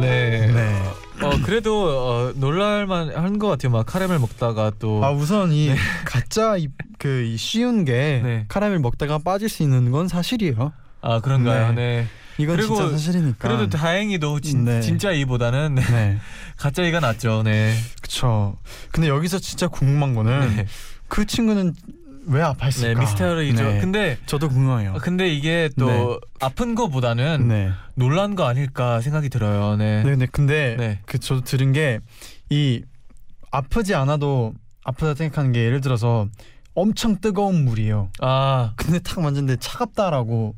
네. 0.00 0.46
네. 0.52 0.82
어 1.22 1.30
그래도 1.44 1.84
어, 1.88 2.32
놀랄만 2.34 3.14
한 3.16 3.38
것 3.38 3.48
같아요. 3.48 3.72
막 3.72 3.86
카라멜 3.86 4.18
먹다가 4.18 4.72
또 4.78 5.02
아 5.02 5.10
우선 5.12 5.52
이 5.52 5.70
가짜 6.04 6.56
그 6.98 7.34
쉬운 7.38 7.84
게 7.84 8.20
네. 8.22 8.44
카라멜 8.48 8.78
먹다가 8.78 9.18
빠질 9.18 9.48
수 9.48 9.62
있는 9.62 9.90
건 9.90 10.08
사실이에요. 10.08 10.72
아 11.00 11.20
그런가요? 11.20 11.68
네. 11.68 11.74
네. 11.74 12.06
이건 12.38 12.56
그리고 12.56 12.74
진짜 12.76 12.90
사실이니까. 12.90 13.36
그래도 13.48 13.68
다행히도 13.68 14.40
진, 14.40 14.64
네. 14.64 14.80
진짜 14.80 15.12
이보다는 15.12 15.76
네, 15.76 16.18
가짜 16.58 16.82
이가 16.82 16.98
낫죠. 17.00 17.42
네. 17.44 17.74
그쵸. 18.02 18.56
근데 18.90 19.08
여기서 19.08 19.38
진짜 19.38 19.68
궁금한 19.68 20.14
거는 20.16 20.56
네. 20.56 20.66
그 21.06 21.26
친구는 21.26 21.74
왜 22.26 22.38
네, 22.40 22.42
아파했을까? 22.44 23.00
미스터리죠. 23.00 23.62
네. 23.62 23.80
근데 23.80 24.18
저도 24.26 24.48
궁금해요. 24.48 24.94
근데 25.02 25.28
이게 25.28 25.68
또 25.78 25.86
네. 25.86 26.16
아픈 26.40 26.74
거보다는 26.74 27.48
네. 27.48 27.70
놀란 27.94 28.34
거 28.34 28.46
아닐까 28.46 29.00
생각이 29.00 29.28
들어요. 29.28 29.76
네. 29.76 30.02
네, 30.02 30.10
근데 30.10 30.26
근데 30.26 30.76
네. 30.78 31.00
그 31.06 31.18
저도 31.18 31.42
들은 31.42 31.72
게 31.72 32.00
이 32.50 32.82
아프지 33.50 33.94
않아도 33.94 34.54
아프다 34.84 35.14
생각하는 35.14 35.52
게 35.52 35.64
예를 35.64 35.80
들어서 35.80 36.28
엄청 36.74 37.20
뜨거운 37.20 37.64
물이에요. 37.64 38.10
아, 38.20 38.72
근데 38.76 38.98
탁 38.98 39.20
만졌는데 39.20 39.56
차갑다라고 39.60 40.54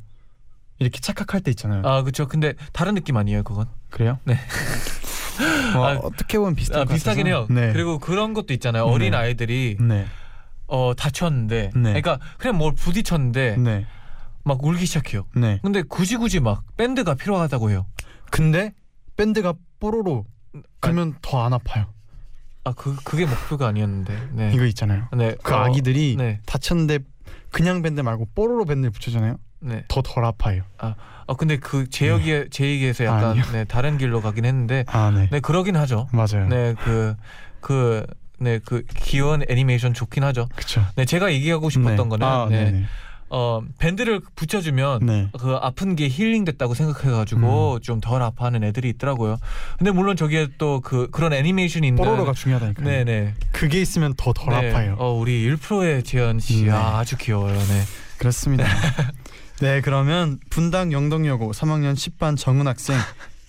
이렇게 0.78 1.00
착각할 1.00 1.40
때 1.42 1.50
있잖아요. 1.52 1.82
아 1.84 2.02
그렇죠. 2.02 2.26
근데 2.26 2.54
다른 2.72 2.94
느낌 2.94 3.16
아니에요, 3.16 3.44
그건? 3.44 3.66
그래요? 3.90 4.18
네. 4.24 4.38
뭐 5.74 5.86
아, 5.86 5.92
어떻게 6.02 6.38
보면 6.38 6.54
비슷할 6.54 6.82
아, 6.82 6.84
것 6.84 6.94
비슷하긴. 6.94 7.26
해요. 7.26 7.46
네. 7.50 7.72
그리고 7.72 7.98
그런 7.98 8.34
것도 8.34 8.52
있잖아요. 8.54 8.84
어린 8.84 9.12
네. 9.12 9.16
아이들이 9.16 9.76
네. 9.80 10.06
어 10.68 10.92
다쳤는데, 10.96 11.70
네. 11.74 11.80
그러니까 12.00 12.18
그냥 12.38 12.56
뭘 12.58 12.72
부딪혔는데 12.74 13.56
네. 13.58 13.86
막 14.44 14.62
울기 14.64 14.86
시작해요. 14.86 15.24
네. 15.36 15.60
근데 15.62 15.82
굳이 15.82 16.16
굳이 16.16 16.40
막 16.40 16.64
밴드가 16.76 17.14
필요하다고 17.14 17.70
해요. 17.70 17.86
근데 18.30 18.72
밴드가 19.16 19.54
뽀로로 19.80 20.24
그러면 20.80 21.14
더 21.22 21.44
안 21.44 21.52
아파요. 21.52 21.86
아 22.64 22.72
그 22.72 22.96
그게 23.04 23.26
목표가 23.26 23.68
아니었는데. 23.68 24.28
네. 24.32 24.52
이거 24.54 24.64
있잖아요. 24.66 25.08
네. 25.16 25.36
그 25.42 25.54
어, 25.54 25.58
아기들이 25.58 26.16
네. 26.18 26.40
다쳤는데 26.46 26.98
그냥 27.52 27.80
밴드 27.82 28.00
말고 28.00 28.28
뽀로로 28.34 28.64
밴드를 28.64 28.90
붙여잖아요. 28.90 29.36
네. 29.60 29.84
더 29.88 30.02
덜 30.02 30.24
아파요. 30.24 30.62
아 30.78 30.94
근데 31.38 31.56
그제 31.58 32.12
얘기 32.12 32.48
제 32.50 32.66
얘기에서 32.66 33.04
약간. 33.04 33.40
네, 33.52 33.64
다른 33.64 33.98
길로 33.98 34.20
가긴 34.20 34.44
했는데, 34.44 34.84
아 34.88 35.10
네. 35.10 35.28
네 35.30 35.40
그러긴 35.40 35.76
하죠. 35.76 36.08
맞아요. 36.12 36.48
네 36.48 36.74
그 36.84 37.14
그 37.60 38.06
네 38.38 38.60
그 38.64 38.82
귀여운 38.96 39.42
애니메이션 39.48 39.94
좋긴 39.94 40.22
하죠. 40.24 40.48
그렇죠. 40.54 40.84
네 40.96 41.04
제가 41.04 41.32
얘기하고 41.32 41.70
싶었던 41.70 42.08
거는 42.08 42.26
아, 42.26 42.46
네. 42.50 42.64
네네. 42.64 42.84
어 43.28 43.60
밴드를 43.78 44.20
붙여주면 44.36 45.04
네. 45.04 45.28
그 45.40 45.56
아픈 45.60 45.96
게 45.96 46.08
힐링 46.08 46.44
됐다고 46.44 46.74
생각해가지고 46.74 47.80
좀덜 47.80 48.22
아파하는 48.22 48.62
애들이 48.62 48.88
있더라고요. 48.90 49.38
근데 49.78 49.90
물론 49.90 50.16
저기에 50.16 50.48
또 50.58 50.80
그 50.80 51.08
그런 51.10 51.32
애니메이션이 51.32 51.88
있는 51.88 52.02
뽀로로가 52.04 52.34
중요하다니까. 52.34 52.82
요 52.82 52.86
네네 52.86 53.34
그게 53.52 53.80
있으면 53.80 54.14
더덜 54.16 54.60
네. 54.60 54.70
아파요. 54.70 54.96
어 54.98 55.12
우리 55.12 55.44
1%의 55.50 56.04
재현 56.04 56.38
씨 56.38 56.64
네. 56.64 56.70
아, 56.70 56.98
아주 56.98 57.16
귀여워요. 57.16 57.58
네. 57.58 57.82
그렇습니다. 58.18 58.64
네, 59.60 59.80
그러면 59.80 60.38
분당 60.50 60.92
영동여고 60.92 61.52
3학년 61.52 61.94
10반 61.94 62.36
정은 62.36 62.66
학생 62.66 62.96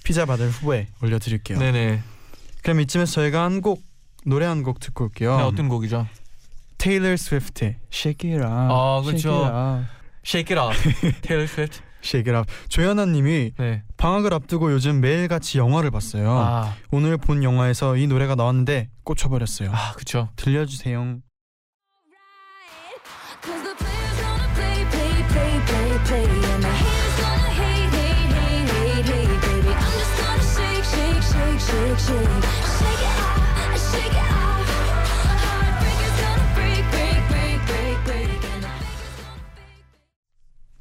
피자 0.03 0.25
받을 0.25 0.49
후보에 0.49 0.87
올려드릴게요. 1.03 1.59
네네. 1.59 1.99
그럼 2.63 2.79
이쯤에서 2.81 3.11
저희가 3.11 3.43
한 3.43 3.61
곡 3.61 3.83
노래 4.27 4.45
한 4.45 4.63
곡 4.63 4.79
듣고 4.79 5.05
올게요. 5.05 5.37
네, 5.37 5.43
어떤 5.43 5.69
곡이죠? 5.69 6.05
테일러 6.77 7.15
스위프트의 7.15 7.77
Shake 7.91 8.29
It 8.31 8.43
Up. 8.43 8.53
아, 8.71 9.01
그렇죠. 9.03 9.85
Shake 10.25 10.55
It 10.57 10.59
Up. 10.59 10.75
Taylor 11.21 11.45
Swift. 11.49 11.81
Shake 12.03 12.31
It 12.33 12.37
Up. 12.37 12.51
조연아님이 12.69 13.53
네. 13.57 13.83
방학을 13.97 14.33
앞두고 14.33 14.71
요즘 14.71 14.99
매일 15.01 15.27
같이 15.27 15.57
영화를 15.57 15.91
봤어요. 15.91 16.29
아, 16.31 16.75
오늘 16.91 17.17
본 17.17 17.43
영화에서 17.43 17.95
이 17.97 18.05
노래가 18.07 18.35
나왔는데 18.35 18.89
꽂혀버렸어요. 19.03 19.71
아 19.73 19.93
그쵸. 19.93 20.29
들려주세요. 20.35 21.19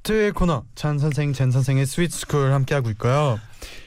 토요일 0.06 0.32
코너 0.32 0.62
잔 0.76 1.00
선생 1.00 1.32
젠 1.32 1.50
선생의 1.50 1.84
스위트 1.84 2.16
스쿨 2.16 2.52
함께 2.52 2.76
하고 2.76 2.90
있고요. 2.90 3.40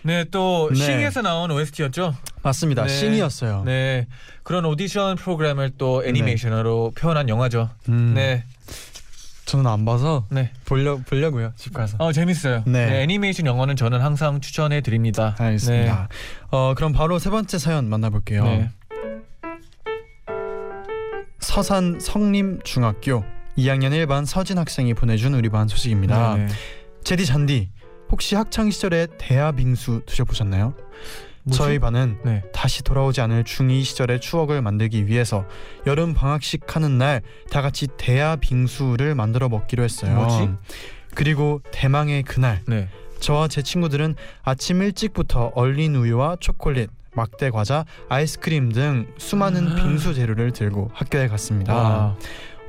네, 0.03 0.25
또 0.25 0.69
네. 0.73 0.75
싱에서 0.75 1.21
나온 1.21 1.49
OST였죠. 1.49 2.13
맞습니다. 2.43 2.83
네. 2.83 2.89
씽이었어요. 2.89 3.63
네, 3.65 4.05
그런 4.43 4.65
오디션 4.65 5.15
프로그램을 5.15 5.71
또 5.77 6.03
애니메이션으로 6.05 6.91
표현한 6.97 7.29
영화죠. 7.29 7.69
음, 7.87 8.13
네, 8.15 8.43
저는 9.45 9.65
안 9.65 9.85
봐서 9.85 10.27
네. 10.29 10.51
보려 10.65 10.97
보려고요. 10.97 11.53
집 11.55 11.73
가서. 11.73 11.95
어 11.99 12.11
재밌어요. 12.11 12.63
네. 12.65 12.85
네. 12.85 13.03
애니메이션 13.03 13.45
영화는 13.45 13.77
저는 13.77 14.01
항상 14.01 14.41
추천해 14.41 14.81
드립니다. 14.81 15.37
알겠습니다. 15.39 16.09
어 16.51 16.73
그럼 16.75 16.91
바로 16.91 17.17
세 17.17 17.29
번째 17.29 17.57
사연 17.57 17.87
만나볼게요. 17.87 18.43
네. 18.43 18.69
서산 21.39 21.97
성림 22.01 22.59
중학교 22.65 23.23
2학년 23.59 23.91
1반 23.91 24.25
서진 24.25 24.57
학생이 24.57 24.93
보내준 24.93 25.33
우리 25.33 25.49
반 25.49 25.67
소식입니다. 25.67 26.35
네. 26.35 26.47
제디 27.03 27.25
잔디 27.25 27.69
혹시 28.09 28.35
학창 28.35 28.71
시절에 28.71 29.07
대하 29.17 29.51
빙수 29.51 30.01
드셔보셨나요? 30.05 30.73
뭐지? 31.43 31.57
저희 31.57 31.79
반은 31.79 32.19
네. 32.23 32.43
다시 32.53 32.83
돌아오지 32.83 33.21
않을 33.21 33.43
중2 33.43 33.83
시절의 33.83 34.19
추억을 34.21 34.61
만들기 34.61 35.07
위해서 35.07 35.45
여름 35.87 36.13
방학식 36.13 36.75
하는 36.75 36.97
날 36.97 37.21
다 37.49 37.61
같이 37.61 37.87
대하 37.97 38.35
빙수를 38.35 39.15
만들어 39.15 39.49
먹기로 39.49 39.83
했어요. 39.83 40.15
뭐지? 40.15 40.49
그리고 41.15 41.61
대망의 41.71 42.23
그날 42.23 42.61
네. 42.67 42.87
저와 43.19 43.47
제 43.47 43.61
친구들은 43.61 44.15
아침 44.43 44.81
일찍부터 44.81 45.51
얼린 45.55 45.95
우유와 45.95 46.37
초콜릿, 46.39 46.89
막대 47.13 47.49
과자, 47.49 47.85
아이스크림 48.07 48.71
등 48.71 49.07
수많은 49.17 49.75
빙수 49.75 50.13
재료를 50.13 50.51
들고 50.51 50.91
학교에 50.93 51.27
갔습니다. 51.27 51.75
와. 51.75 52.15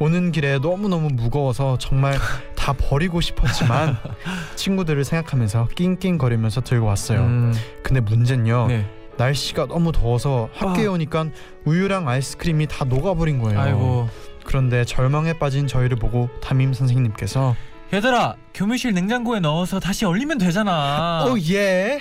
오는 0.00 0.32
길에 0.32 0.58
너무너무 0.58 1.10
무거워서 1.10 1.76
정말 1.76 2.18
다 2.56 2.72
버리고 2.72 3.20
싶었지만 3.20 3.98
친구들을 4.56 5.04
생각하면서 5.04 5.68
낑낑거리면서 5.74 6.62
들고 6.62 6.86
왔어요. 6.86 7.20
음, 7.20 7.54
근데 7.82 8.00
문제는요. 8.00 8.66
네. 8.68 8.90
날씨가 9.18 9.66
너무 9.66 9.92
더워서 9.92 10.48
학교에 10.54 10.86
아. 10.86 10.92
오니까 10.92 11.26
우유랑 11.66 12.08
아이스크림이 12.08 12.66
다 12.66 12.86
녹아버린 12.86 13.38
거예요. 13.40 13.60
아이고. 13.60 14.08
그런데 14.44 14.86
절망에 14.86 15.34
빠진 15.34 15.66
저희를 15.66 15.98
보고 15.98 16.30
담임 16.40 16.72
선생님께서 16.72 17.54
얘들아, 17.92 18.36
교무실 18.54 18.94
냉장고에 18.94 19.40
넣어서 19.40 19.80
다시 19.80 20.06
얼리면 20.06 20.38
되잖아. 20.38 21.26
오 21.26 21.38
예. 21.50 21.98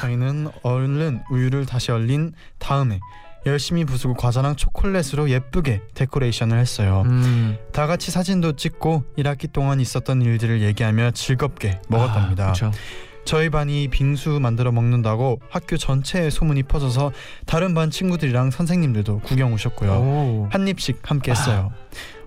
저희는 0.00 0.48
얼른 0.62 1.22
우유를 1.30 1.64
다시 1.64 1.90
얼린 1.90 2.34
다음에 2.58 3.00
열심히 3.46 3.84
부수고 3.84 4.14
과자랑 4.14 4.56
초콜릿으로 4.56 5.30
예쁘게 5.30 5.82
데코레이션을 5.94 6.58
했어요. 6.58 7.02
음. 7.06 7.56
다 7.72 7.86
같이 7.86 8.10
사진도 8.10 8.52
찍고 8.52 9.04
1학기 9.18 9.52
동안 9.52 9.80
있었던 9.80 10.22
일들을 10.22 10.62
얘기하며 10.62 11.10
즐겁게 11.12 11.80
먹었답니다. 11.88 12.50
아. 12.50 12.72
저희 13.24 13.50
반이 13.50 13.88
빙수 13.88 14.40
만들어 14.40 14.72
먹는다고 14.72 15.40
학교 15.48 15.76
전체에 15.76 16.30
소문이 16.30 16.64
퍼져서 16.64 17.12
다른 17.46 17.72
반 17.74 17.90
친구들이랑 17.90 18.50
선생님들도 18.50 19.20
구경 19.20 19.52
오셨고요. 19.52 19.92
오. 19.92 20.48
한 20.50 20.66
입씩 20.66 20.98
함께 21.08 21.30
했어요. 21.30 21.72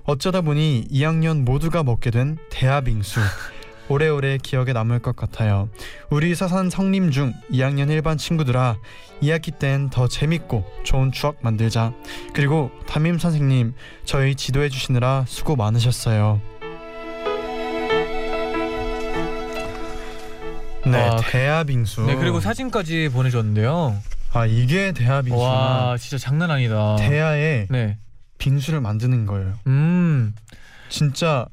어쩌다 0.06 0.41
보니 0.41 0.88
2학년 0.91 1.43
모두가 1.43 1.84
먹게 1.84 2.12
된 2.12 2.38
대하빙수. 2.49 3.19
오래오래 3.87 4.37
기억에 4.41 4.73
남을 4.73 4.99
것 4.99 5.15
같아요. 5.15 5.69
우리 6.09 6.33
서산 6.33 6.69
성림 6.69 7.11
중 7.11 7.33
2학년 7.51 7.87
1반 8.01 8.17
친구들아 8.17 8.77
2학기 9.21 9.57
땐 9.57 9.89
더 9.89 10.07
재밌고 10.07 10.65
좋은 10.83 11.11
추억 11.11 11.37
만들자. 11.41 11.93
그리고 12.33 12.71
담임 12.87 13.17
선생님 13.19 13.73
저희 14.03 14.35
지도해 14.35 14.69
주시느라 14.69 15.25
수고 15.27 15.55
많으셨어요. 15.55 16.41
네, 20.85 21.07
와, 21.09 21.17
대하빙수. 21.17 22.05
네, 22.05 22.15
그리고 22.15 22.39
사진까지 22.39 23.09
보내줬는데요. 23.09 23.95
아 24.33 24.45
이게 24.45 24.91
대하빙수나 24.91 25.41
와, 25.43 25.97
진짜 25.97 26.17
장난 26.17 26.51
아니다. 26.51 26.95
대하에 26.97 27.67
네. 27.69 27.97
빙수를 28.37 28.81
만드는 28.81 29.25
거예요. 29.25 29.53
음. 29.67 30.35
진짜 30.89 31.47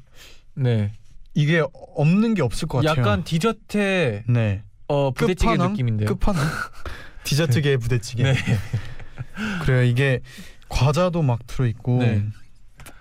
네. 0.54 0.92
이게 1.34 1.62
없는 1.96 2.34
게 2.34 2.42
없을 2.42 2.68
것 2.68 2.78
같아요. 2.84 3.00
약간 3.00 3.24
디저트의 3.24 4.24
네. 4.28 4.62
어 4.88 5.10
부대찌개 5.12 5.52
끝판왕? 5.52 5.72
느낌인데요. 5.72 6.08
끝판왕. 6.08 6.44
디저트계 7.24 7.76
부대찌개. 7.78 8.22
네. 8.24 8.34
그래요. 9.62 9.82
이게 9.84 10.20
과자도 10.68 11.22
막 11.22 11.46
들어 11.46 11.66
있고 11.66 11.98
네. 11.98 12.24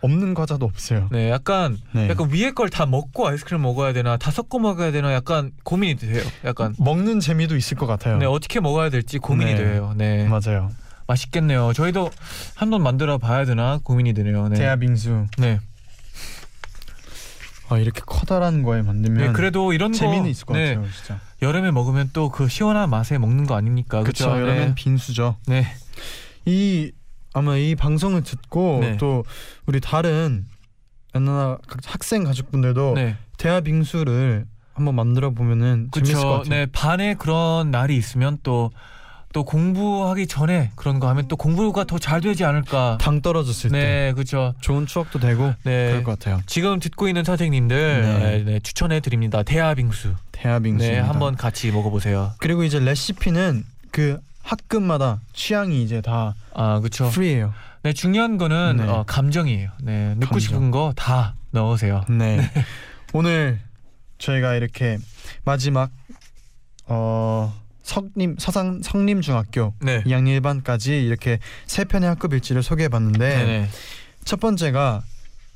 없는 0.01 0.33
과자도 0.33 0.65
없어요. 0.65 1.09
네, 1.11 1.29
약간 1.29 1.77
네. 1.93 2.07
약간 2.09 2.29
위에 2.31 2.51
걸 2.51 2.69
다 2.69 2.85
먹고 2.85 3.27
아이스크림 3.27 3.61
먹어야 3.61 3.93
되나 3.93 4.17
다 4.17 4.31
섞어 4.31 4.59
먹어야 4.59 4.91
되나 4.91 5.13
약간 5.13 5.51
고민이 5.63 5.95
돼요. 5.95 6.23
약간 6.45 6.73
먹는 6.79 7.19
재미도 7.19 7.55
있을 7.57 7.77
것 7.77 7.85
같아요. 7.87 8.17
네 8.17 8.25
어떻게 8.25 8.59
먹어야 8.59 8.89
될지 8.89 9.17
고민이 9.17 9.53
네. 9.53 9.57
돼요. 9.57 9.93
네 9.97 10.27
맞아요. 10.27 10.69
맛있겠네요. 11.07 11.73
저희도 11.73 12.09
한번 12.55 12.83
만들어 12.83 13.17
봐야 13.17 13.43
되나 13.43 13.79
고민이 13.83 14.13
되네요. 14.13 14.47
네. 14.49 14.57
대하 14.57 14.75
빙수. 14.77 15.25
네. 15.37 15.59
아, 17.75 17.77
이렇게 17.79 18.01
커다란 18.05 18.63
거에 18.63 18.81
만들면 18.81 19.27
네, 19.27 19.33
그래도 19.33 19.73
이런 19.73 19.93
재미는 19.93 20.23
거 20.23 20.29
있을 20.29 20.45
것 20.45 20.53
네, 20.55 20.75
같아요, 20.75 20.91
진짜. 20.91 21.19
여름에 21.41 21.71
먹으면 21.71 22.09
또 22.13 22.29
그 22.29 22.47
시원한 22.47 22.89
맛에 22.89 23.17
먹는 23.17 23.45
거 23.47 23.55
아닙니까? 23.55 24.01
그렇죠. 24.01 24.29
여름엔 24.29 24.67
네. 24.69 24.75
빙수죠. 24.75 25.37
네. 25.47 25.65
이 26.45 26.91
아마 27.33 27.55
이 27.57 27.75
방송을 27.75 28.23
듣고 28.23 28.79
네. 28.81 28.97
또 28.97 29.23
우리 29.65 29.79
다른 29.79 30.45
연나 31.15 31.57
학생 31.85 32.23
가족분들도 32.23 32.93
네. 32.95 33.17
대하 33.37 33.61
빙수를 33.61 34.45
한번 34.73 34.95
만들어 34.95 35.31
보면은 35.31 35.89
재밌을 35.93 36.15
것. 36.15 36.29
같아요. 36.29 36.49
네, 36.49 36.65
반에 36.71 37.13
그런 37.15 37.71
날이 37.71 37.95
있으면 37.97 38.37
또 38.43 38.71
또 39.33 39.43
공부하기 39.45 40.27
전에 40.27 40.71
그런 40.75 40.99
거 40.99 41.07
하면 41.09 41.27
또 41.27 41.35
공부가 41.37 41.83
더 41.85 41.97
잘 41.99 42.19
되지 42.21 42.43
않을까. 42.45 42.97
당 42.99 43.21
떨어졌을 43.21 43.69
때 43.69 43.77
네, 43.77 44.13
그렇죠. 44.13 44.53
좋은 44.61 44.85
추억도 44.85 45.19
되고 45.19 45.53
네. 45.63 45.87
그럴 45.89 46.03
것 46.03 46.17
같아요. 46.19 46.41
지금 46.47 46.79
듣고 46.79 47.07
있는 47.07 47.23
선생님들 47.23 48.01
네. 48.01 48.19
네. 48.19 48.43
네, 48.43 48.59
추천해 48.59 48.99
드립니다. 48.99 49.43
대하빙수. 49.43 50.15
대하빙수. 50.31 50.85
네, 50.85 50.99
한번 50.99 51.35
같이 51.35 51.71
먹어보세요. 51.71 52.33
그리고 52.39 52.63
이제 52.63 52.79
레시피는 52.79 53.63
그 53.91 54.19
학급마다 54.43 55.19
취향이 55.33 55.83
이제 55.83 56.01
다 56.01 56.33
아, 56.53 56.79
그렇죠. 56.79 57.09
프리예요. 57.09 57.53
네, 57.83 57.93
중요한 57.93 58.37
거는 58.37 58.77
네. 58.77 58.87
어, 58.87 59.03
감정이에요. 59.07 59.69
네, 59.81 60.09
넣고 60.15 60.31
감정. 60.31 60.39
싶은 60.39 60.71
거 60.71 60.93
다 60.95 61.35
넣으세요. 61.51 62.03
네. 62.09 62.49
오늘 63.13 63.59
저희가 64.17 64.55
이렇게 64.55 64.97
마지막 65.43 65.89
어 66.87 67.53
석림 67.91 68.37
서상 68.39 68.81
성림 68.81 69.19
중학교 69.19 69.73
네. 69.81 70.01
2학년 70.03 70.39
1반까지 70.39 71.05
이렇게 71.05 71.39
세 71.65 71.83
편의 71.83 72.07
학급 72.07 72.33
일지를 72.33 72.63
소개해 72.63 72.87
봤는데 72.87 73.19
네, 73.19 73.45
네. 73.45 73.69
첫 74.23 74.39
번째가 74.39 75.03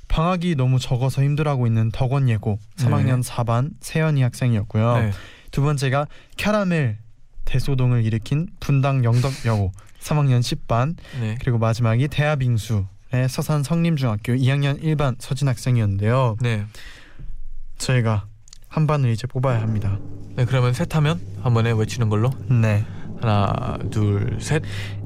방학이 0.09 0.55
너무 0.55 0.77
적어서 0.77 1.23
힘들어하고 1.23 1.65
있는 1.65 1.91
덕원 1.91 2.27
예고 2.27 2.59
3학년 2.75 3.23
4반 3.23 3.71
세연이 3.79 4.21
학생이었고요. 4.21 4.97
네. 4.97 5.11
두 5.51 5.61
번째가 5.61 6.07
캐러멜 6.35 6.97
대소동을 7.45 8.03
일으킨 8.03 8.47
분당 8.59 9.05
영덕 9.05 9.31
여고 9.45 9.71
3학년 10.01 10.41
10반 10.41 10.95
네. 11.21 11.37
그리고 11.39 11.57
마지막이 11.57 12.09
대하빙수의 12.09 13.29
서산 13.29 13.63
성림중학교 13.63 14.33
2학년 14.33 14.83
1반 14.83 15.15
서진 15.19 15.47
학생이었는데요. 15.47 16.35
네. 16.41 16.65
저희가 17.77 18.27
한 18.75 18.87
반을 18.87 19.09
이제 19.09 19.25
뽑아야 19.25 19.61
합니다. 19.61 19.97
네, 20.35 20.43
그러면 20.43 20.73
셋 20.73 20.93
하면 20.97 21.21
한 21.41 21.53
번에 21.53 21.71
외치는 21.71 22.09
걸로. 22.09 22.29
네. 22.49 22.85
하나, 23.21 23.79
둘, 23.89 24.37
셋. 24.41 24.63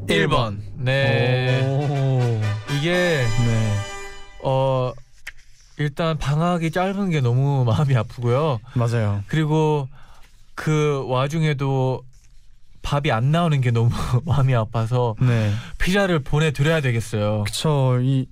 1번. 0.08 0.58
네. 0.74 1.62
오. 1.64 2.42
이게 2.76 2.92
네. 2.92 3.74
어 4.44 4.92
일단 5.78 6.18
방학이 6.18 6.72
짧은 6.72 7.12
게 7.12 7.22
너무 7.22 7.64
마음이 7.70 7.96
아프고요. 7.96 8.60
맞아요. 8.74 9.24
그리고 9.28 9.88
그 10.56 11.06
와중에도 11.08 12.02
밥이 12.82 13.12
안 13.12 13.32
나오는 13.32 13.62
게 13.62 13.70
너무 13.70 13.92
마음이 14.26 14.56
아파서 14.56 15.14
네. 15.22 15.54
피자를 15.78 16.18
보내드려야 16.24 16.82
되겠어요. 16.82 17.44
그쵸. 17.44 18.00
이 18.02 18.26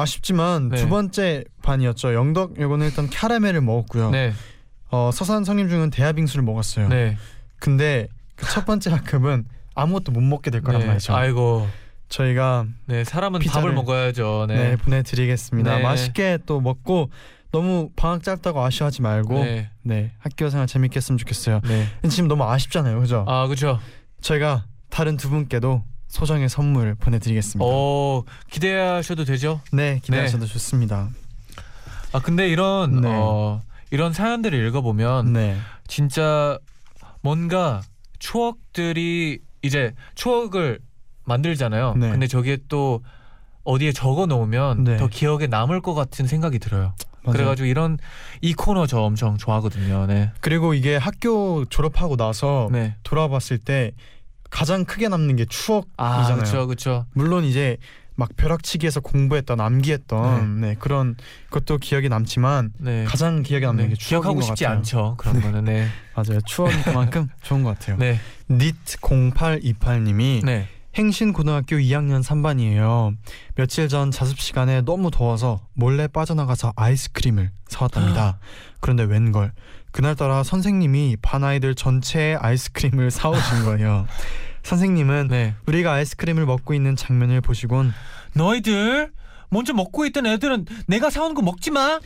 아쉽지만 0.00 0.68
네. 0.68 0.76
두 0.76 0.88
번째 0.88 1.44
반이었죠. 1.62 2.14
영덕 2.14 2.60
요거는 2.60 2.86
일단 2.86 3.08
캐러멜을 3.08 3.60
먹었고요. 3.62 4.10
네, 4.10 4.32
어, 4.90 5.10
서산 5.12 5.42
성림중은 5.44 5.90
대하빙수를 5.90 6.44
먹었어요. 6.44 6.88
네, 6.88 7.16
근데 7.58 8.06
그 8.36 8.46
첫 8.46 8.66
번째 8.66 8.90
학급은 8.90 9.46
아무것도 9.74 10.12
못 10.12 10.20
먹게 10.20 10.50
될 10.50 10.60
거란 10.62 10.82
네. 10.82 10.86
말이죠. 10.86 11.14
아이고, 11.14 11.66
저희가 12.10 12.66
네 12.84 13.02
사람은 13.04 13.40
밥을 13.40 13.72
먹어야죠. 13.72 14.44
네, 14.48 14.70
네, 14.70 14.76
보내드리겠습니다. 14.76 15.76
네. 15.78 15.82
맛있게 15.82 16.38
또 16.46 16.60
먹고 16.60 17.10
너무 17.50 17.90
방학 17.96 18.22
짧다고 18.22 18.62
아쉬워하지 18.62 19.00
말고 19.02 19.34
네, 19.44 19.70
네, 19.82 20.12
학교 20.18 20.50
생활 20.50 20.66
재밌게 20.66 20.96
했으면 20.96 21.16
좋겠어요. 21.18 21.60
네. 21.64 21.86
지금 22.10 22.28
너무 22.28 22.44
아쉽잖아요, 22.44 23.00
그죠? 23.00 23.24
아 23.26 23.46
그렇죠. 23.46 23.80
저희가 24.20 24.66
다른 24.90 25.16
두 25.16 25.30
분께도 25.30 25.82
소정의 26.08 26.48
선물 26.48 26.94
보내드리겠습니다. 26.94 27.64
어 27.68 28.22
기대하셔도 28.50 29.24
되죠. 29.24 29.60
네, 29.72 30.00
기대하셔도 30.02 30.46
좋습니다. 30.46 31.10
아 32.12 32.20
근데 32.20 32.48
이런 32.48 33.00
네. 33.00 33.08
어 33.12 33.62
이런 33.90 34.12
사연들을 34.12 34.66
읽어보면 34.66 35.32
네, 35.32 35.56
진짜 35.86 36.58
뭔가 37.20 37.82
추억들이 38.18 39.40
이제 39.62 39.94
추억을 40.14 40.78
만들잖아요. 41.24 41.94
네. 41.96 42.10
근데 42.10 42.26
저기에 42.26 42.58
또 42.68 43.02
어디에 43.64 43.92
적어 43.92 44.26
놓으면 44.26 44.84
네. 44.84 44.96
더 44.96 45.08
기억에 45.08 45.48
남을 45.48 45.82
것 45.82 45.94
같은 45.94 46.26
생각이 46.26 46.58
들어요. 46.58 46.94
맞아요. 47.24 47.32
그래가지고 47.32 47.66
이런 47.66 47.98
이 48.40 48.54
코너 48.54 48.86
저 48.86 49.00
엄청 49.00 49.36
좋아하거든요. 49.36 50.06
네. 50.06 50.30
그리고 50.40 50.74
이게 50.74 50.96
학교 50.96 51.64
졸업하고 51.64 52.16
나서 52.16 52.68
네. 52.70 52.94
돌아봤을 53.02 53.58
때 53.58 53.92
가장 54.50 54.84
크게 54.84 55.08
남는 55.08 55.36
게 55.36 55.44
추억이잖아요. 55.44 55.86
아, 55.96 56.34
그렇죠, 56.34 56.66
그렇죠. 56.66 57.06
물론 57.12 57.44
이제 57.44 57.76
막 58.18 58.30
벼락치기에서 58.36 59.00
공부했던 59.00 59.60
암기했던 59.60 60.60
네. 60.62 60.74
그런 60.78 61.16
것도 61.50 61.76
기억에 61.76 62.08
남지만 62.08 62.72
네. 62.78 63.04
가장 63.04 63.42
기억에 63.42 63.66
남는 63.66 63.84
네. 63.84 63.90
게 63.90 63.96
추억인 63.96 64.22
기억하고 64.22 64.40
것 64.40 64.46
싶지 64.46 64.64
같아요. 64.64 64.78
않죠. 64.78 65.14
그런 65.18 65.40
거는 65.42 65.64
네. 65.64 65.88
맞아요. 66.16 66.40
추억이 66.46 66.74
그만큼 66.82 67.28
좋은 67.42 67.62
것 67.62 67.78
같아요. 67.78 67.98
네. 67.98 68.18
nit0828님이 68.50 70.44
네. 70.44 70.68
행신 70.96 71.34
고등학교 71.34 71.76
2학년 71.76 72.22
3반이에요. 72.22 73.16
며칠 73.54 73.88
전 73.88 74.10
자습 74.10 74.40
시간에 74.40 74.80
너무 74.80 75.10
더워서 75.10 75.60
몰래 75.74 76.08
빠져나가서 76.08 76.72
아이스크림을 76.74 77.50
사왔답니다. 77.68 78.38
그런데 78.80 79.02
웬걸 79.02 79.52
그날따라 79.96 80.42
선생님이 80.42 81.16
반 81.22 81.42
아이들 81.42 81.74
전체에 81.74 82.34
아이스크림을 82.34 83.08
사오신 83.10 83.64
거예요. 83.64 84.06
선생님은 84.62 85.28
네. 85.28 85.54
우리가 85.64 85.94
아이스크림을 85.94 86.44
먹고 86.44 86.74
있는 86.74 86.96
장면을 86.96 87.40
보시곤 87.40 87.94
너희들 88.34 89.10
먼저 89.48 89.72
먹고 89.72 90.04
있던 90.04 90.26
애들은 90.26 90.66
내가 90.86 91.08
사온 91.08 91.32
거 91.32 91.40
먹지 91.40 91.70
마. 91.70 91.98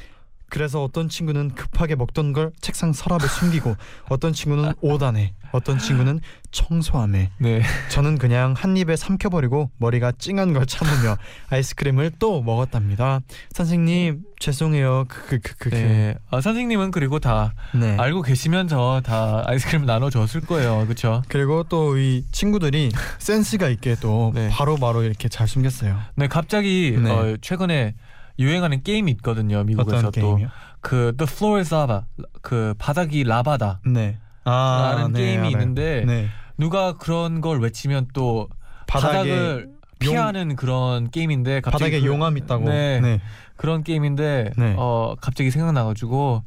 그래서 0.48 0.84
어떤 0.84 1.08
친구는 1.08 1.56
급하게 1.56 1.96
먹던 1.96 2.32
걸 2.32 2.52
책상 2.60 2.92
서랍에 2.92 3.26
숨기고 3.26 3.74
어떤 4.08 4.32
친구는 4.32 4.72
옷 4.82 5.02
안에 5.02 5.34
어떤 5.52 5.78
친구는 5.78 6.20
청소함에 6.52 7.30
네. 7.38 7.62
저는 7.90 8.18
그냥 8.18 8.54
한 8.56 8.76
입에 8.76 8.96
삼켜버리고 8.96 9.70
머리가 9.78 10.12
찡한 10.12 10.52
걸 10.52 10.66
참으며 10.66 11.16
아이스크림을 11.50 12.12
또 12.18 12.42
먹었답니다. 12.42 13.20
선생님 13.52 14.22
죄송해요. 14.38 15.04
그그그 15.08 15.70
네. 15.70 16.14
아, 16.30 16.40
선생님은 16.40 16.90
그리고 16.92 17.18
다 17.18 17.54
네. 17.74 17.96
알고 17.98 18.22
계시면서 18.22 19.02
다 19.04 19.42
아이스크림 19.46 19.84
나눠줬을 19.86 20.40
거예요. 20.42 20.84
그렇죠? 20.84 21.22
그리고 21.28 21.64
또 21.64 21.96
이 21.96 22.24
친구들이 22.32 22.90
센스가 23.18 23.68
있게 23.68 23.96
또 24.00 24.32
네. 24.34 24.48
바로바로 24.50 25.02
이렇게 25.02 25.28
잘 25.28 25.46
숨겼어요. 25.48 25.98
네, 26.16 26.28
갑자기 26.28 26.96
네. 27.02 27.10
어, 27.10 27.36
최근에 27.40 27.94
유행하는 28.38 28.82
게임이 28.82 29.10
있거든요. 29.12 29.64
미국에서 29.64 30.08
어떤 30.08 30.22
또. 30.22 30.36
게임이요? 30.36 30.48
그 30.80 31.14
The 31.18 31.28
Floor 31.30 31.58
is 31.60 31.74
Lava. 31.74 32.00
그 32.40 32.74
바닥이 32.78 33.24
라바다. 33.24 33.80
네. 33.84 34.18
아, 34.44 34.94
라는 34.96 35.12
게임이 35.12 35.38
알아요. 35.38 35.50
있는데 35.50 36.04
네. 36.06 36.28
누가 36.58 36.94
그런 36.96 37.40
걸 37.40 37.60
외치면 37.60 38.08
또 38.14 38.48
바닥에 38.86 39.12
바닥을 39.12 39.70
피하는 39.98 40.56
그런 40.56 41.10
게임인데 41.10 41.60
갑자기 41.60 41.72
바닥에 41.84 42.00
그- 42.00 42.06
용암 42.06 42.38
있다고. 42.38 42.68
네. 42.68 43.00
네. 43.00 43.20
그런 43.56 43.84
게임인데 43.84 44.52
네. 44.56 44.74
어 44.78 45.14
갑자기 45.20 45.50
생각나가지고 45.50 46.42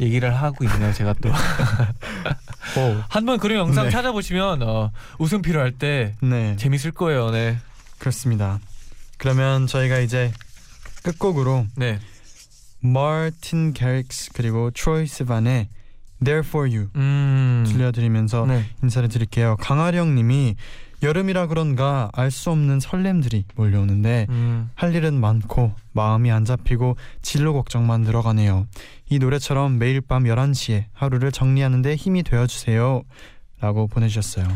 얘기를 0.00 0.32
하고 0.34 0.64
있네요. 0.64 0.92
제가 0.92 1.14
또 1.20 1.28
오. 2.78 3.02
한번 3.08 3.38
그런 3.38 3.58
영상 3.58 3.84
네. 3.86 3.90
찾아보시면 3.90 4.62
어, 4.62 4.92
웃음 5.18 5.42
필요할 5.42 5.72
때 5.72 6.14
네. 6.20 6.54
재밌을 6.56 6.90
거예요. 6.92 7.30
네, 7.30 7.56
그렇습니다. 7.98 8.60
그러면 9.18 9.66
저희가 9.66 9.98
이제 9.98 10.30
끝곡으로 11.02 11.66
네, 11.76 11.98
마틴 12.80 13.72
게릭스 13.72 14.32
그리고 14.34 14.70
트로이 14.70 15.06
스반의 15.06 15.68
There 16.24 16.46
for 16.46 16.68
You 16.68 16.88
음, 16.96 17.64
들려드리면서 17.68 18.46
네, 18.46 18.64
인사를 18.82 19.08
드릴게요. 19.08 19.56
강아령님이 19.60 20.56
여름이라 21.02 21.46
그런가 21.48 22.10
알 22.14 22.30
수 22.30 22.50
없는 22.50 22.80
설렘들이 22.80 23.44
몰려오는데 23.54 24.26
음, 24.30 24.70
할 24.74 24.94
일은 24.94 25.20
많고 25.20 25.74
마음이 25.92 26.30
안 26.30 26.44
잡히고 26.46 26.96
진로 27.20 27.52
걱정만 27.52 28.00
늘어가네요. 28.00 28.66
이 29.10 29.18
노래처럼 29.18 29.78
매일 29.78 30.00
밤 30.00 30.24
11시에 30.24 30.86
하루를 30.94 31.32
정리하는데 31.32 31.94
힘이 31.96 32.22
되어 32.22 32.46
주세요. 32.46 33.02
라고 33.60 33.86
보내주셨어요. 33.86 34.46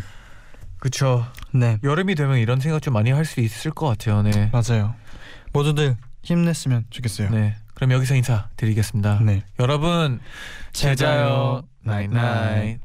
그쵸. 0.78 1.26
네, 1.52 1.78
여름이 1.84 2.14
되면 2.14 2.38
이런 2.38 2.58
생각 2.60 2.80
좀 2.80 2.94
많이 2.94 3.10
할 3.10 3.24
수 3.26 3.40
있을 3.40 3.70
것 3.70 3.86
같아요. 3.86 4.22
네. 4.22 4.50
맞아요. 4.52 4.94
모두들 5.52 5.96
힘냈으면 6.22 6.84
좋겠어요. 6.90 7.30
네. 7.30 7.54
그럼 7.80 7.92
여기서 7.92 8.14
인사드리겠습니다. 8.14 9.20
네. 9.24 9.42
여러분 9.58 10.20
제자요 10.74 11.62
나잇나잇 11.82 12.78